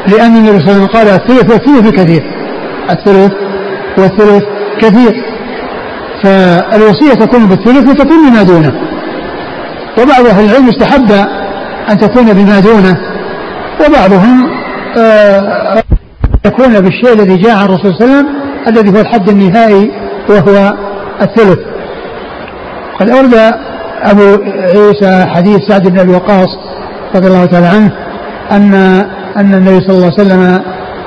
[0.07, 2.23] لأن النبي صلى الله عليه وسلم قال الثلث والثلث كثير.
[2.89, 3.31] الثلث
[3.97, 4.43] والثلث
[4.81, 5.23] كثير.
[6.23, 8.73] فالوصية تكون بالثلث وتكون بما دونه.
[9.97, 11.11] وبعض أهل العلم استحب
[11.89, 12.97] أن تكون بما دونه.
[13.87, 14.49] وبعضهم
[14.97, 15.81] آه
[16.45, 18.27] يكون بالشيء الذي جاء عن الرسول صلى الله عليه وسلم
[18.67, 19.91] الذي هو الحد النهائي
[20.29, 20.73] وهو
[21.21, 21.59] الثلث.
[22.99, 23.53] قد أورد
[24.03, 26.47] أبو عيسى حديث سعد بن أبي وقاص
[27.15, 27.91] رضي الله تعالى عنه
[28.51, 28.73] أن
[29.37, 30.61] أن النبي صلى الله عليه وسلم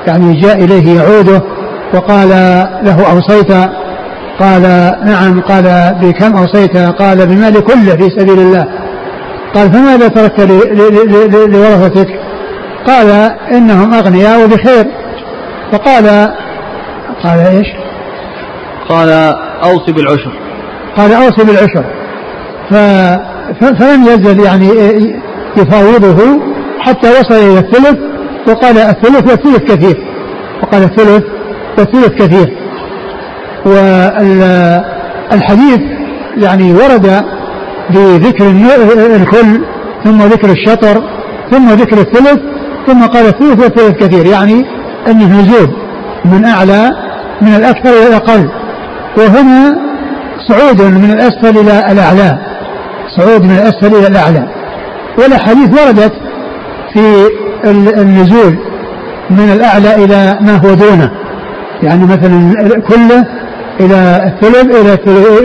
[0.06, 1.42] يعني جاء إليه يعوده
[1.94, 2.28] وقال
[2.82, 3.52] له أوصيت؟
[4.40, 4.62] قال
[5.04, 8.66] نعم قال بكم أوصيت؟ قال بمال كله في سبيل الله.
[9.54, 10.40] قال فماذا تركت
[11.52, 12.23] لورثتك؟
[12.86, 13.10] قال
[13.52, 14.86] إنهم أغنياء وبخير.
[15.72, 16.34] فقال
[17.24, 17.66] قال إيش؟
[18.88, 19.08] قال
[19.64, 20.32] أوصي بالعشر.
[20.96, 21.84] قال أوصي بالعشر.
[23.60, 24.68] فلم يزل يعني
[25.56, 26.40] يفاوضه
[26.80, 27.98] حتى وصل إلى الثلث
[28.48, 30.06] وقال الثلث والثلث كثير.
[30.62, 31.24] وقال الثلث
[31.78, 32.56] والثلث كثير.
[35.32, 35.80] والحديث
[36.36, 37.24] يعني ورد
[37.90, 38.46] بذكر
[39.16, 39.60] الكل
[40.04, 41.02] ثم ذكر الشطر
[41.50, 42.40] ثم ذكر الثلث
[42.86, 44.64] ثم قال الثلث والثلث كثير يعني
[45.08, 45.68] أنه نزول
[46.24, 46.90] من أعلى
[47.42, 48.48] من الأكثر إلى الأقل.
[49.18, 49.76] وهنا
[50.48, 52.38] صعود من الأسفل إلى الأعلى
[53.16, 54.48] صعود من الأسفل إلى الأعلى.
[55.18, 56.12] والأحاديث وردت
[56.92, 57.26] في
[58.00, 58.58] النزول
[59.30, 61.10] من الأعلى إلى ما هو دونه.
[61.82, 63.26] يعني مثلا كله
[63.80, 64.98] إلى الثلث إلى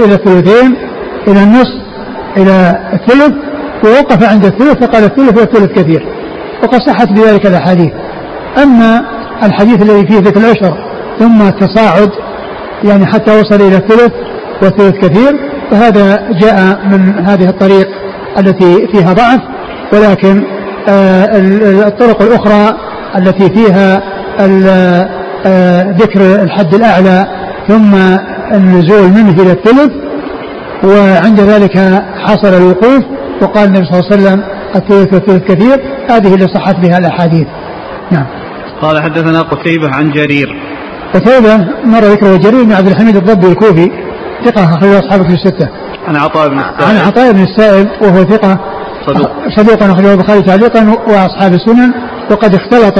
[0.06, 0.76] إلى الثلثين
[1.28, 1.82] إلى النصف
[2.38, 3.34] إلى الثلث.
[3.84, 6.06] ووقف عند الثلث فقال الثلث والثلث كثير.
[6.64, 7.92] وقد صحت بذلك الأحاديث.
[8.64, 9.02] أما
[9.44, 10.78] الحديث الذي فيه ذكر العشر
[11.20, 12.10] ثم التصاعد
[12.84, 14.12] يعني حتى وصل إلى الثلث
[14.62, 15.40] والثلث كثير
[15.72, 17.88] فهذا جاء من هذه الطريق
[18.40, 19.40] التي فيها ضعف.
[19.94, 20.44] ولكن
[20.90, 21.26] آه،
[21.88, 22.78] الطرق الأخرى
[23.18, 24.02] التي فيها
[25.46, 27.28] آه، ذكر الحد الأعلى
[27.68, 27.96] ثم
[28.54, 29.92] النزول منه إلى الثلث
[30.84, 33.04] وعند ذلك حصل الوقوف.
[33.42, 37.48] وقال النبي صلى الله عليه وسلم الثلث والثلث كثير هذه اللي صحت بها الأحاديث.
[38.12, 38.26] نعم.
[38.82, 40.62] قال حدثنا قتيبة عن جرير.
[41.14, 43.92] قتيبة مر ذكره جرير بن عبد الحميد الضبي الكوفي
[44.46, 45.70] ثقة أخرج أصحابه في الستة.
[46.08, 46.84] عن عطاء بن السائب.
[46.90, 48.60] عن عطاء بن السائب وهو ثقة
[49.08, 49.30] صدوق.
[49.58, 51.94] صدوق أخرجه البخاري تعليقا وأصحاب السنن
[52.32, 53.00] وقد اختلط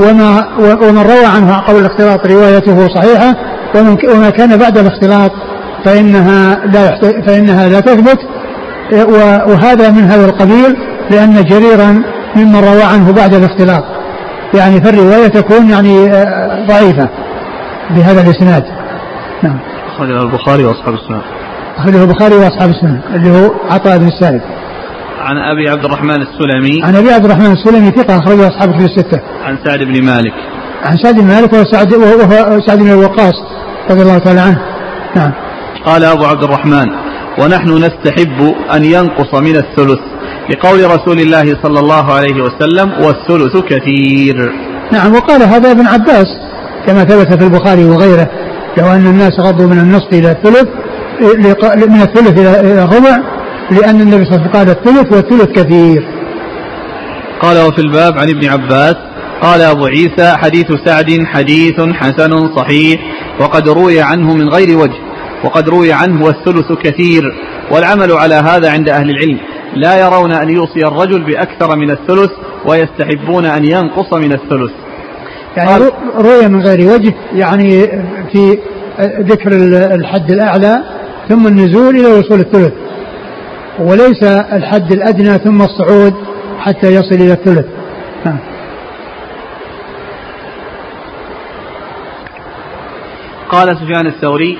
[0.00, 3.36] وما ومن روى عنه قبل الاختلاط روايته صحيحة
[3.74, 5.32] ومن وما كان بعد الاختلاط
[5.84, 8.18] فإنها لا فإنها لا تثبت
[9.48, 10.76] وهذا من هذا القبيل.
[11.10, 12.02] لأن جريرا
[12.36, 13.84] ممن روى عنه بعد الاختلاط.
[14.54, 17.08] يعني فالرواية تكون يعني آه، ضعيفة
[17.90, 18.64] بهذا الإسناد.
[19.42, 19.58] نعم.
[19.94, 21.20] أخرجه البخاري وأصحاب السنن
[21.78, 24.40] أخرجه البخاري وأصحاب السنن اللي هو عطاء بن السائب.
[25.20, 26.82] عن أبي عبد الرحمن السلمي.
[26.84, 29.20] عن أبي عبد الرحمن السلمي ثقة أخرجه أصحاب في الستة.
[29.44, 30.34] عن سعد بن مالك.
[30.84, 33.34] عن سعد بن مالك وهو سعد وهو سعد بن الوقاص
[33.90, 34.60] رضي الله تعالى عنه.
[35.16, 35.32] نعم.
[35.84, 37.03] قال أبو عبد الرحمن
[37.38, 39.98] ونحن نستحب أن ينقص من الثلث
[40.50, 44.52] لقول رسول الله صلى الله عليه وسلم والثلث كثير.
[44.92, 46.26] نعم وقال هذا ابن عباس
[46.86, 48.28] كما ثبت في البخاري وغيره
[48.78, 50.68] لو أن الناس غضوا من النصف إلى الثلث
[51.88, 53.18] من الثلث إلى الربع
[53.70, 56.08] لأن النبي صلى الله عليه وسلم قال الثلث والثلث كثير.
[57.40, 58.96] قال وفي الباب عن ابن عباس
[59.42, 63.00] قال أبو عيسى حديث سعد حديث حسن صحيح
[63.40, 65.03] وقد روي عنه من غير وجه.
[65.44, 67.22] وقد روي عنه والثلث كثير
[67.70, 69.38] والعمل على هذا عند أهل العلم.
[69.76, 72.30] لا يرون أن يوصي الرجل بأكثر من الثلث
[72.66, 74.72] ويستحبون أن ينقص من الثلث.
[75.56, 75.84] يعني
[76.16, 77.86] روي من غير وجه يعني
[78.32, 78.58] في
[79.00, 79.52] ذكر
[79.94, 80.82] الحد الأعلى
[81.28, 82.72] ثم النزول إلى وصول الثلث.
[83.78, 84.22] وليس
[84.52, 86.14] الحد الأدنى ثم الصعود
[86.58, 87.66] حتى يصل إلى الثلث.
[88.24, 88.38] نعم.
[93.48, 94.58] قال سفيان الثوري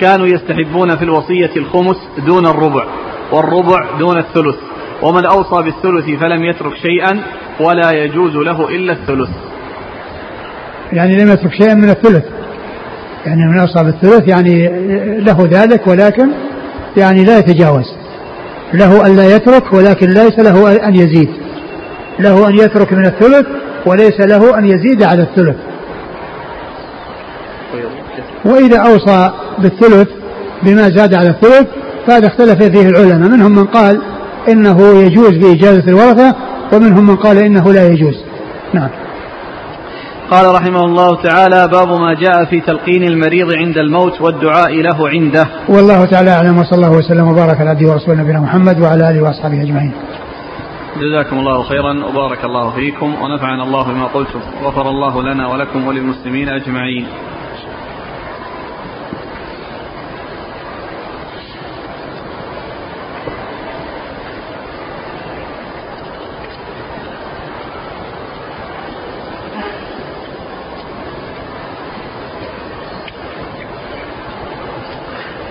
[0.00, 2.84] كانوا يستحبون في الوصية الخمس دون الربع
[3.32, 4.56] والربع دون الثلث
[5.02, 7.22] ومن أوصى بالثلث فلم يترك شيئا
[7.60, 9.30] ولا يجوز له إلا الثلث.
[10.92, 12.24] يعني لم يترك شيئا من الثلث.
[13.26, 14.68] يعني من أوصى بالثلث يعني
[15.20, 16.28] له ذلك ولكن
[16.96, 17.96] يعني لا يتجاوز.
[18.74, 21.30] له أن لا يترك ولكن ليس له أن يزيد.
[22.18, 23.46] له أن يترك من الثلث
[23.86, 25.56] وليس له أن يزيد على الثلث.
[28.44, 30.08] وإذا أوصى بالثلث
[30.62, 31.66] بما زاد على الثلث
[32.06, 33.28] فهذا اختلف فيه العلماء.
[33.28, 34.02] منهم من قال
[34.48, 36.34] إنه يجوز بإجازة الورثة
[36.72, 38.14] ومنهم من قال إنه لا يجوز.
[38.74, 38.88] نعم.
[40.30, 45.46] قال رحمه الله تعالى باب ما جاء في تلقين المريض عند الموت والدعاء له عنده.
[45.68, 49.62] والله تعالى أعلم وصلى الله وسلم وبارك على عبده ورسوله نبينا محمد وعلى آله وأصحابه
[49.62, 49.92] أجمعين.
[50.96, 56.48] جزاكم الله خيرا وبارك الله فيكم ونفعنا الله بما قلتم غفر الله لنا ولكم وللمسلمين
[56.48, 57.06] أجمعين.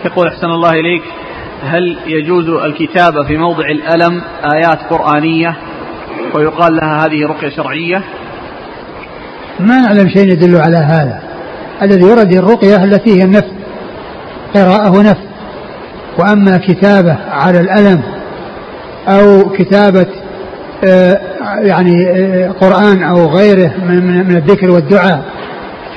[0.05, 1.03] يقول أحسن الله إليك.
[1.63, 4.21] هل يجوز الكتابة في موضع الألم
[4.53, 5.57] آيات قرآنية
[6.33, 8.03] ويقال لها هذه رقية شرعية؟
[9.59, 11.19] ما نعلم شيء يدل على هذا.
[11.81, 13.51] الذي يرد الرقية التي هي النفس
[14.53, 15.25] قراءة ونفس
[16.17, 18.01] وأما كتابة على الألم
[19.07, 20.07] أو كتابة
[20.83, 21.19] آه،
[21.61, 25.25] يعني آه، قرآن أو غيره من الذكر والدعاء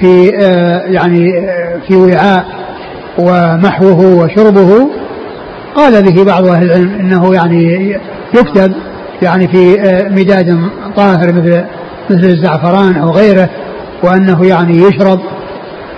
[0.00, 1.48] في آه، يعني
[1.88, 2.46] في وعاء
[3.18, 4.88] ومحوه وشربه.
[5.74, 7.96] قال به بعض أهل العلم أنه يعني
[8.34, 8.72] يكتب
[9.22, 10.58] يعني في آه، مداد
[10.96, 11.64] طاهر مثل
[12.10, 13.48] مثل الزعفران أو غيره
[14.02, 15.20] وأنه يعني يشرب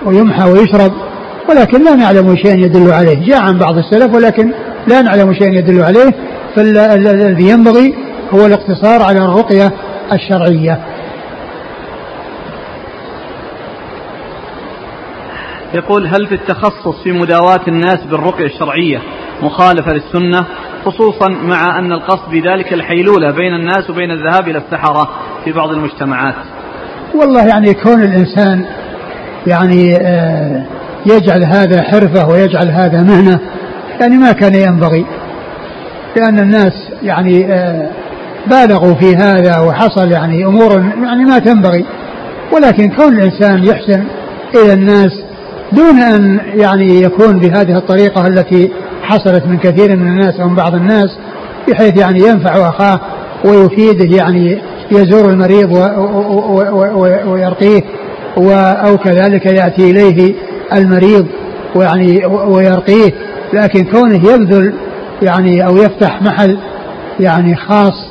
[0.06, 0.92] ويمحى ويشرب
[1.48, 3.26] ولكن لا نعلم شيئا يدل عليه.
[3.26, 4.52] جاء عن بعض السلف ولكن
[4.86, 6.14] لا نعلم شيئا يدل عليه
[6.56, 7.94] فالذي ينبغي
[8.34, 9.72] هو الاقتصار على الرقية
[10.12, 10.80] الشرعية.
[15.74, 18.98] يقول هل في التخصص في مداواة الناس بالرقية الشرعية
[19.42, 20.46] مخالفة للسنة؟
[20.84, 25.10] خصوصا مع أن القصد بذلك الحيلولة بين الناس وبين الذهاب إلى السحرة
[25.44, 26.34] في بعض المجتمعات.
[27.14, 28.64] والله يعني كون الإنسان
[29.46, 30.64] يعني آه،
[31.06, 33.40] يجعل هذا حرفة ويجعل هذا مهنة
[34.00, 35.06] يعني ما كان ينبغي
[36.16, 37.90] لأن الناس يعني آه،
[38.46, 41.84] بالغوا في هذا وحصل يعني أمور يعني ما تنبغي.
[42.52, 44.04] ولكن كون الإنسان يحسن
[44.54, 45.29] إلى الناس
[45.72, 48.70] دون أن يعني يكون بهذه الطريقة التي
[49.02, 51.18] حصلت من كثير من الناس أو من بعض الناس
[51.68, 53.00] بحيث يعني ينفع أخاه
[53.44, 54.58] ويفيده يعني
[54.92, 55.72] يزور المريض
[57.26, 57.82] ويرقيه
[58.88, 60.34] أو كذلك يأتي إليه
[60.72, 61.26] المريض
[61.74, 63.12] ويعني ويرقيه.
[63.52, 64.74] لكن كونه يبذل
[65.22, 66.58] يعني أو يفتح محل
[67.20, 68.10] يعني خاص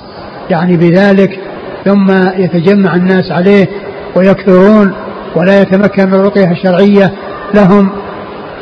[0.49, 1.39] يعني بذلك
[1.86, 3.68] ثم يتجمع الناس عليه
[4.16, 4.93] ويكثرون
[5.36, 7.12] ولا يتمكن من الرقية الشرعية
[7.56, 7.89] لهم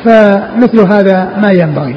[0.06, 1.96] فمثل هذا ما ينبغي.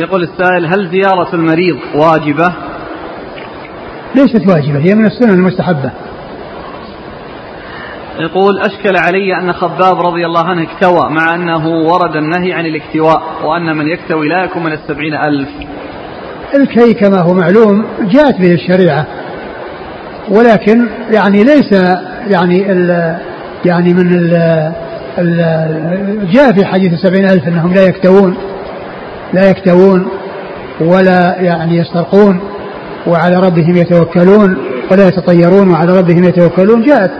[0.00, 2.52] يقول السائل هل زيارة المريض واجبة؟
[4.14, 5.90] ليست واجبة هي من السنن المستحبة.
[8.18, 13.22] يقول أشكل علي أن خباب رضي الله عنه اكتوى مع أنه ورد النهي عن الاكتواء
[13.44, 15.48] وأن من يكتوي لا يكون من السبعين ألف.
[16.54, 19.06] الكي كما هو معلوم جاءت به الشريعة
[20.28, 21.72] ولكن يعني ليس
[22.30, 23.16] يعني ال
[23.64, 24.72] يعني من ال
[26.32, 28.36] جاء في حديث السبعين ألف أنهم لا يكتوون
[29.32, 30.06] لا يكتوون
[30.80, 32.40] ولا يعني يسترقون
[33.06, 34.56] وعلى ربهم يتوكلون
[34.90, 36.82] ولا يتطيرون وعلى ربهم يتوكلون.
[36.82, 37.10] جاءت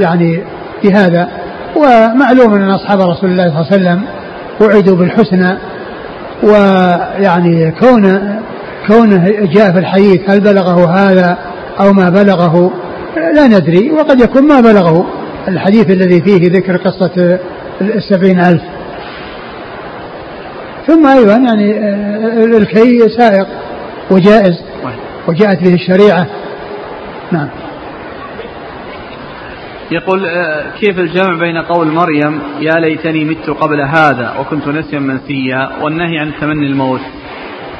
[0.00, 0.42] يعني
[0.84, 1.28] بهذا
[1.76, 4.02] ومعلوم أن أصحاب رسول الله صلى الله عليه وسلم
[4.60, 5.58] وعدوا بالحسنى
[6.42, 8.34] ويعني كون
[8.86, 11.38] كونه جاء في الحديث هل بلغه هذا
[11.80, 12.72] أو ما بلغه
[13.34, 15.06] لا ندري وقد يكون ما بلغه.
[15.48, 17.38] الحديث الذي فيه ذكر قصة
[17.80, 18.62] السبعين ألف.
[20.86, 23.46] ثم أيضا يعني آه، الكي سائق
[24.10, 24.64] وجائز
[25.28, 26.26] وجاءت به الشريعة.
[27.32, 27.48] نعم.
[29.90, 35.68] يقول آه، كيف الجمع بين قول مريم يا ليتني مت قبل هذا وكنت نسيا منسيا
[35.82, 37.00] والنهي عن تمني الموت؟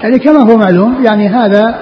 [0.02, 1.74] يعني كما هو معلوم يعني هذا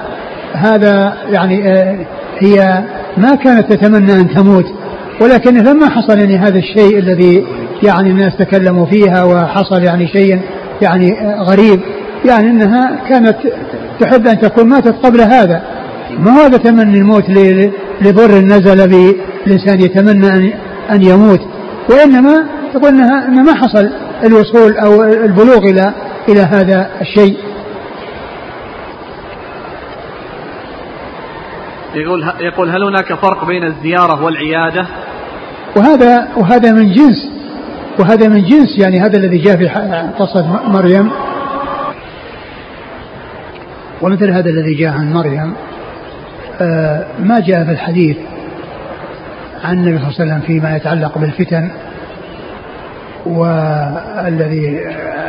[0.53, 2.07] هذا يعني آه،
[2.39, 2.85] هي
[3.17, 4.86] ما كانت تتمنى أن تموت.
[5.21, 7.47] ولكن لما حصل يعني هذا الشيء الذي
[7.83, 10.41] يعني الناس تكلموا فيها وحصل يعني شيء
[10.83, 11.81] يعني غريب
[12.25, 13.37] يعني إنها كانت
[14.01, 15.63] تحب أن تكون ماتت قبل هذا.
[16.19, 17.31] ما هذا تمني الموت
[18.03, 18.89] لضر نزل
[19.47, 20.55] بانسان يتمنى
[20.91, 21.41] ان يموت؟
[21.91, 23.91] وإنما تقول انها ان ما حصل
[24.25, 25.95] الوصول أو البلوغ إلى
[26.29, 27.37] إلى هذا الشيء.
[31.97, 34.87] يقول يقول هل هناك فرق بين الزيارة والعيادة؟
[35.77, 37.31] وهذا وهذا من جنس
[37.99, 39.69] وهذا من جنس يعني هذا الذي جاء في
[40.19, 41.11] قصة مريم
[44.03, 45.55] ومثل هذا الذي جاء عن مريم
[46.61, 48.17] آه، ما جاء في الحديث
[49.65, 51.71] عن النبي صلى الله عليه وسلم فيما يتعلق بالفتن
[53.27, 54.81] والذي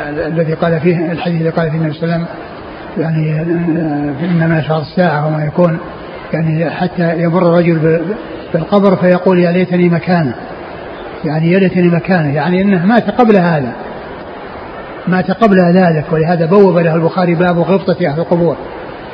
[0.09, 2.47] الذي قال فيه الحديث الذي قال فيه النبي صلى الله عليه وسلم
[2.97, 5.79] يعني آه، إنما اشراط الساعة وما يكون
[6.33, 8.01] يعني حتى يمر الرجل
[8.53, 10.33] بالقبر فيقول يا ليتني مكانه.
[11.25, 12.35] يعني يا ليتني مكانه.
[12.35, 13.73] يعني إنه مات قبل هذا.
[15.07, 18.55] مات قبل ذلك ولهذا بوب له البخاري باب غبطة أهل القبور.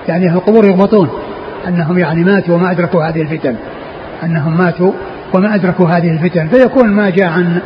[0.08, 1.10] يعني أهل القبور يغبطون
[1.68, 3.56] أنهم يعني ماتوا وما أدركوا هذه الفتن.
[4.24, 4.92] أنهم ماتوا
[5.34, 6.48] وما أدركوا هذه الفتن.
[6.48, 7.60] فيكون ما جاء عن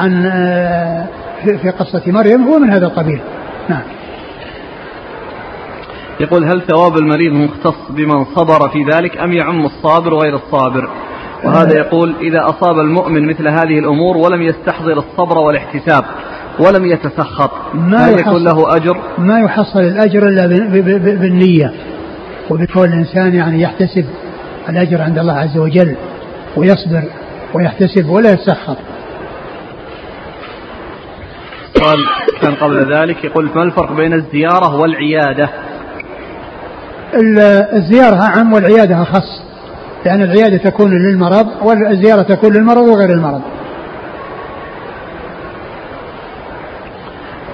[0.00, 1.04] عن آه،
[1.42, 3.20] في قصة مريم هو من هذا القبيل.
[3.68, 3.82] نعم.
[6.22, 10.90] يقول هل ثواب المريض مختص بمن صبر في ذلك أم يعم الصابر وغير الصابر؟
[11.44, 16.04] وهذا يقول إذا أصاب المؤمن مثل هذه الأمور ولم يستحضر الصبر والاحتساب
[16.58, 20.46] ولم يتسخط ما هل يكون له أجر؟ ما يحصل الأجر إلا
[20.96, 21.72] بالنية.
[22.50, 24.04] وبكون الإنسان يعني يحتسب
[24.68, 25.96] الأجر عند الله عز وجل
[26.56, 27.02] ويصبر
[27.54, 28.76] ويحتسب ولا يتسخط.
[31.84, 31.98] قال
[32.42, 35.48] كان قبل ذلك يقول ما الفرق بين الزيارة والعيادة؟
[37.72, 39.42] الزيارة أعم والعيادة أخص
[40.06, 43.40] لأن العيادة تكون للمرض والزيارة تكون للمرض وغير المرض.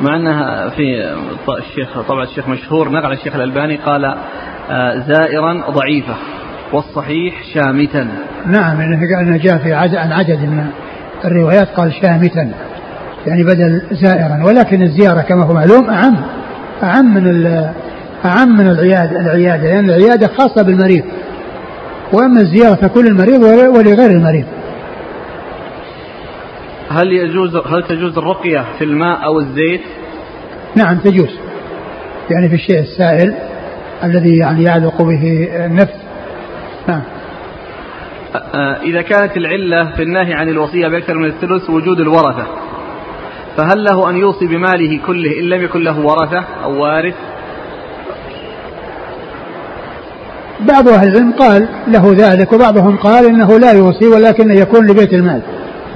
[0.01, 1.15] مع أنها في
[1.59, 4.05] الشيخ طبعا الشيخ مشهور نقل الشيخ الألباني قال
[4.71, 6.15] آه، زائرا ضعيفة
[6.73, 8.09] والصحيح شامتا.
[8.47, 10.71] نعم لأنه جاء في عدد عن عدد من
[11.25, 12.53] الروايات قال شامتا
[13.27, 16.17] يعني بدل زائرا ولكن الزيارة كما هو معلوم أعم
[16.83, 17.27] أعم من
[18.25, 21.05] أعم من العيادة العيادة لأن يعني العيادة خاصة بالمريض
[22.13, 24.45] وأما الزيارة تكون للمريض ولغير المريض
[26.91, 29.81] هل يجوز هل تجوز الرقية في الماء أو الزيت؟
[30.77, 31.39] نعم تجوز
[32.31, 33.35] يعني في الشيء السائل
[34.05, 35.95] الذي يعني يعلق به النفس
[36.89, 37.03] نعم
[38.83, 42.47] إذا كانت العلة في النهي عن الوصية بأكثر من الثلث وجود الورثة
[43.57, 47.15] فهل له أن يوصي بماله كله إن لم يكن له ورثة أو وارث؟
[50.61, 55.41] بعض أهل العلم قال له ذلك وبعضهم قال إنه لا يوصي ولكن يكون لبيت المال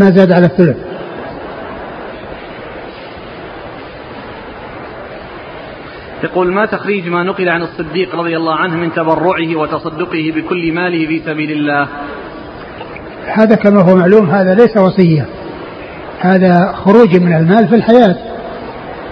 [0.01, 0.77] ما زاد على الثلث.
[6.25, 11.07] يقول ما تخريج ما نقل عن الصديق رضي الله عنه من تبرعه وتصدقه بكل ماله
[11.07, 11.89] في سبيل الله؟
[13.27, 15.27] هذا كما هو معلوم هذا ليس وصية
[16.21, 18.17] هذا خروج من المال في الحياة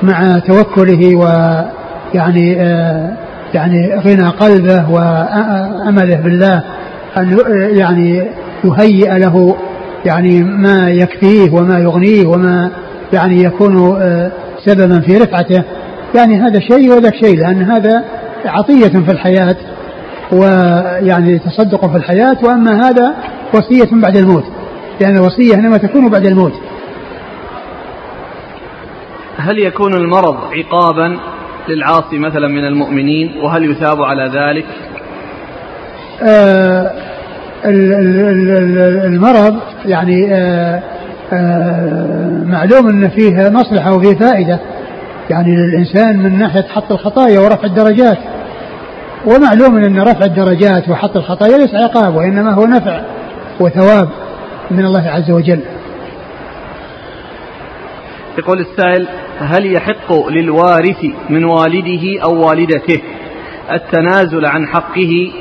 [0.03, 6.65] مع توكله ويعني آه يعني غنى قلبه وأمله بالله
[7.17, 7.39] أن
[7.73, 8.29] يعني
[8.65, 9.57] يهيئ له
[10.07, 12.71] يعني ما يكفيه وما يغنيه وما
[13.13, 14.33] يعني يكون آه،
[14.65, 15.65] سببا في رفعته.
[16.15, 18.05] يعني هذا شيء وذاك شيء لأن هذا
[18.45, 19.57] عطية في الحياة
[20.33, 22.37] ويعني تصدق في الحياة.
[22.43, 23.15] وأما هذا
[23.55, 24.45] وصية بعد الموت
[25.01, 26.53] لأن الوصية إنما تكون بعد الموت.
[29.37, 31.21] هل يكون المرض عقابا
[31.69, 34.67] للعاصي مثلا من المؤمنين وهل يثاب على ذلك؟
[36.23, 36.91] آه
[39.07, 40.83] المرض يعني آه،
[41.33, 44.61] آه، معلوم إن فيه مصلحة وفيه فائدة.
[45.31, 48.19] يعني للإنسان من ناحية حط الخطايا ورفع الدرجات.
[49.27, 53.01] ومعلوم إن رفع الدرجات وحط الخطايا ليس عقاب وإنما هو نفع
[53.61, 54.09] وثواب
[54.71, 55.61] من الله عز وجل.
[58.39, 59.09] يقول السائل
[59.41, 63.01] هل يحق للوارث من والده أو والدته
[63.73, 65.33] التنازل عن حقه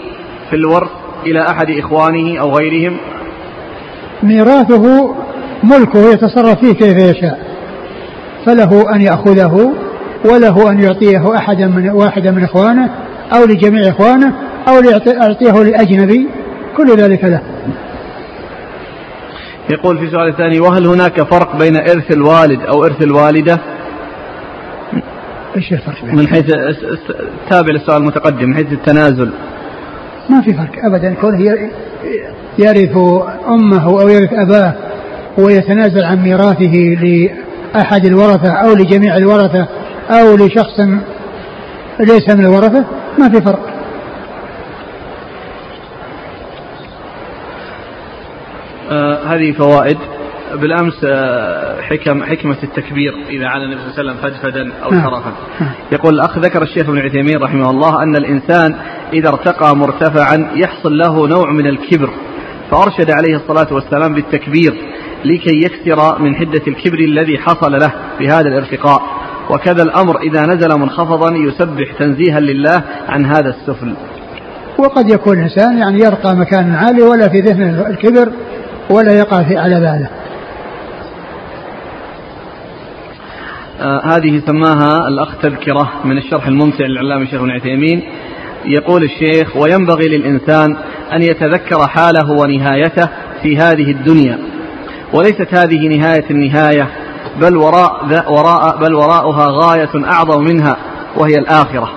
[0.49, 0.89] في الورث
[1.25, 2.97] إلى أحد إخوانه أو غيرهم؟
[4.23, 5.15] ميراثه
[5.63, 7.39] ملكه يتصرف فيه كيف يشاء.
[8.45, 9.73] فله أن يأخذه
[10.25, 12.89] وله أن يعطيه أحدا من واحدا من إخوانه
[13.33, 14.33] أو لجميع إخوانه
[14.67, 16.27] أو يعطيه لأجنبي.
[16.77, 17.41] كل ذلك له.
[19.69, 23.59] يقول في سؤال ثاني وهل هناك فرق بين إرث الوالد أو إرث الوالدة؟
[25.55, 26.45] إيش الفرق من حيث
[27.49, 29.31] تابع للسؤال المتقدم من حيث التنازل.
[30.29, 31.13] ما في فرق ابدا.
[31.13, 31.69] كونه
[32.59, 32.97] يرث
[33.47, 34.73] أمه أو يرث أباه
[35.37, 39.67] ويتنازل عن ميراثه لأحد الورثة أو لجميع الورثة
[40.09, 40.79] أو لشخص
[41.99, 42.85] ليس من الورثة
[43.19, 43.69] ما في فرق.
[48.91, 49.97] آه هذه فوائد.
[50.55, 55.03] بالأمس آه، حكم حكمة التكبير إذا على النبي صلى الله عليه وسلم فدفدا أو نعم.
[55.03, 55.33] شرفا.
[55.61, 55.71] نعم.
[55.91, 58.75] يقول الأخ ذكر الشيخ ابن عثيمين رحمه الله أن الإنسان
[59.13, 62.09] إذا ارتقى مرتفعا يحصل له نوع من الكبر
[62.71, 64.73] فأرشد عليه الصلاة والسلام بالتكبير
[65.25, 69.01] لكي يكثر من حدة الكبر الذي حصل له بهذا الارتقاء
[69.49, 73.93] وكذا الأمر إذا نزل منخفضا يسبح تنزيها لله عن هذا السفل.
[74.79, 78.31] وقد يكون الانسان يعني يرقى مكان عالي ولا في ذهنه الكبر
[78.89, 80.09] ولا يقع في على باله.
[83.81, 88.03] آه هذه سماها الأخ تذكرة من الشرح الممتع للعلامة الشيخ ابن عثيمين.
[88.65, 90.75] يقول الشيخ وينبغي للإنسان
[91.13, 93.09] أن يتذكر حاله ونهايته
[93.43, 94.37] في هذه الدنيا.
[95.13, 96.87] وليست هذه نهاية النهاية
[97.41, 100.77] بل وراء, وراء بل وراءها غاية أعظم منها
[101.17, 101.91] وهي الآخرة.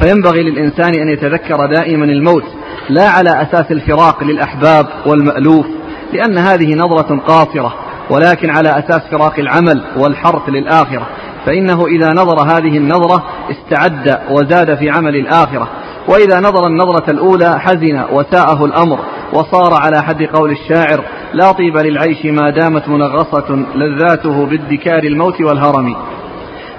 [0.00, 2.44] فينبغي للإنسان أن يتذكر دائما الموت
[2.88, 5.66] لا على أساس الفراق للأحباب والمألوف
[6.12, 7.74] لأن هذه نظرة قاصرة
[8.10, 11.06] ولكن على أساس فراق العمل والحرث للآخرة.
[11.50, 15.68] فإنه إذا نظر هذه النظرة استعد وزاد في عمل الآخرة.
[16.08, 18.98] وإذا نظر النظرة الأولى حزن وساءه الأمر
[19.32, 25.96] وصار على حد قول الشاعر لا طيب للعيش ما دامت منغصة لذاته بادكار الموت والهرم.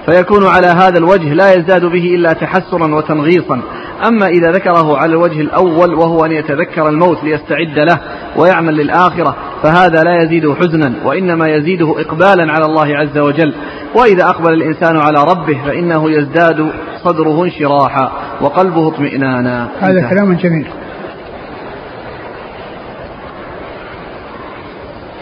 [0.05, 3.61] فيكون على هذا الوجه لا يزداد به إلا تحسرا وتنغيصا.
[4.07, 7.99] أما إذا ذكره على الوجه الأول وهو أن يتذكر الموت ليستعد له
[8.35, 13.53] ويعمل للآخرة فهذا لا يزيده حزنا وإنما يزيده إقبالا على الله عز وجل.
[13.95, 16.71] وإذا أقبل الإنسان على ربه فإنه يزداد
[17.03, 19.69] صدره انشراحا وقلبه اطمئنانا.
[19.79, 20.67] هذا كلام جميل.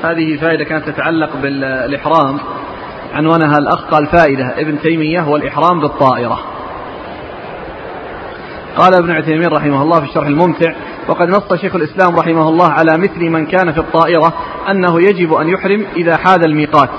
[0.04, 2.38] هذه فائدة كانت تتعلق بالإحرام.
[3.14, 6.40] عنوانها الأخ قال فائدة ابن تيمية هو الإحرام بالطائرة.
[8.80, 10.74] قال ابن عثيمين رحمه الله في الشرح الممتع
[11.08, 14.34] وقد نص شيخ الإسلام رحمه الله على مثل من كان في الطائرة
[14.72, 16.90] أنه يجب أن يحرم إذا حاد الميقات.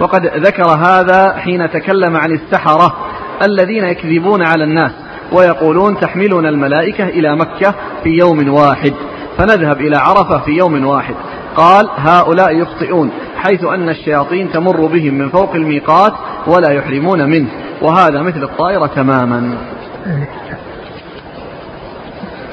[0.00, 2.96] وقد ذكر هذا حين تكلم عن السحرة
[3.42, 4.92] الذين يكذبون على الناس
[5.32, 7.74] ويقولون تحملنا الملائكة إلى مكة
[8.04, 8.92] في يوم واحد
[9.38, 11.14] فنذهب إلى عرفة في يوم واحد.
[11.56, 16.12] قال هؤلاء يخطئون حيث أن الشياطين تمر بهم من فوق الميقات
[16.46, 17.48] ولا يحرمون منه
[17.82, 19.58] وهذا مثل الطائرة تماما.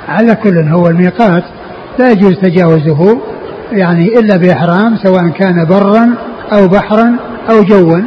[0.07, 1.43] على كل هو الميقات
[1.99, 3.21] لا يجوز تجاوزه
[3.71, 6.15] يعني إلا بإحرام سواء كان برا
[6.53, 7.15] أو بحرا
[7.49, 7.99] أو جوا.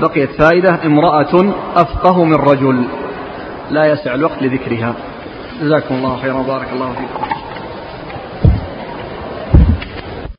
[0.00, 2.84] بقيت فائدة امرأة أفقه من رجل
[3.70, 4.94] لا يسع الوقت لذكرها.
[5.62, 7.39] جزاكم الله خيرا وبارك الله فيكم.